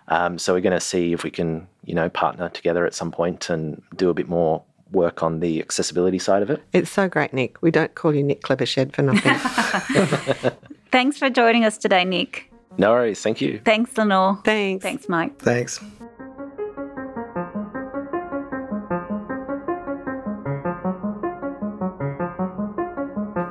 Um, 0.07 0.38
so 0.38 0.53
we're 0.53 0.62
going 0.62 0.73
to 0.73 0.79
see 0.79 1.13
if 1.13 1.23
we 1.23 1.31
can, 1.31 1.67
you 1.85 1.95
know, 1.95 2.09
partner 2.09 2.49
together 2.49 2.85
at 2.85 2.93
some 2.93 3.12
point 3.12 3.49
and 3.49 3.81
do 3.95 4.09
a 4.09 4.13
bit 4.13 4.29
more 4.29 4.63
work 4.91 5.21
on 5.23 5.39
the 5.39 5.59
accessibility 5.59 6.19
side 6.19 6.41
of 6.41 6.49
it. 6.49 6.62
It's 6.73 6.89
so 6.89 7.07
great, 7.07 7.33
Nick. 7.33 7.62
We 7.62 7.71
don't 7.71 7.93
call 7.93 8.13
you 8.13 8.23
Nick 8.23 8.41
Clevershed 8.41 8.93
for 8.93 9.01
nothing. 9.01 10.51
Thanks 10.91 11.17
for 11.17 11.29
joining 11.29 11.65
us 11.65 11.77
today, 11.77 12.05
Nick. 12.05 12.51
No 12.77 12.91
worries. 12.91 13.21
Thank 13.21 13.41
you. 13.41 13.62
Thanks, 13.65 13.97
Lenore. 13.97 14.39
Thanks. 14.43 14.83
Thanks, 14.83 15.09
Mike. 15.09 15.38
Thanks. 15.39 15.79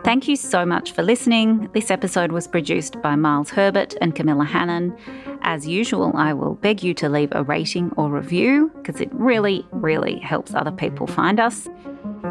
Thank 0.09 0.27
you 0.27 0.37
so 0.37 0.65
much 0.65 0.93
for 0.93 1.03
listening. 1.03 1.69
This 1.75 1.91
episode 1.91 2.33
was 2.33 2.49
produced 2.49 2.99
by 3.03 3.15
Miles 3.15 3.51
Herbert 3.51 3.95
and 4.01 4.15
Camilla 4.15 4.47
Hannan. 4.47 4.97
As 5.43 5.69
usual, 5.69 6.15
I 6.17 6.33
will 6.33 6.55
beg 6.55 6.83
you 6.83 6.95
to 6.95 7.11
leave 7.11 7.29
a 7.33 7.43
rating 7.43 7.93
or 7.99 8.09
review 8.09 8.73
because 8.77 9.03
it 9.03 9.11
really, 9.13 9.67
really 9.71 10.19
helps 10.19 10.55
other 10.55 10.71
people 10.71 11.07
find 11.07 11.39
us. 11.39 11.69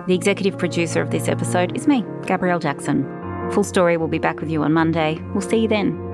The 0.08 0.16
executive 0.16 0.58
producer 0.58 1.04
of 1.04 1.12
this 1.12 1.28
episode 1.28 1.78
is 1.78 1.86
me, 1.86 2.04
Gabrielle 2.26 2.58
Jackson. 2.58 3.04
Full 3.52 3.64
Story 3.64 3.96
will 3.96 4.08
be 4.08 4.18
back 4.18 4.40
with 4.40 4.50
you 4.50 4.64
on 4.64 4.74
Monday. 4.74 5.20
We'll 5.36 5.42
see 5.42 5.60
you 5.60 5.68
then. 5.68 6.07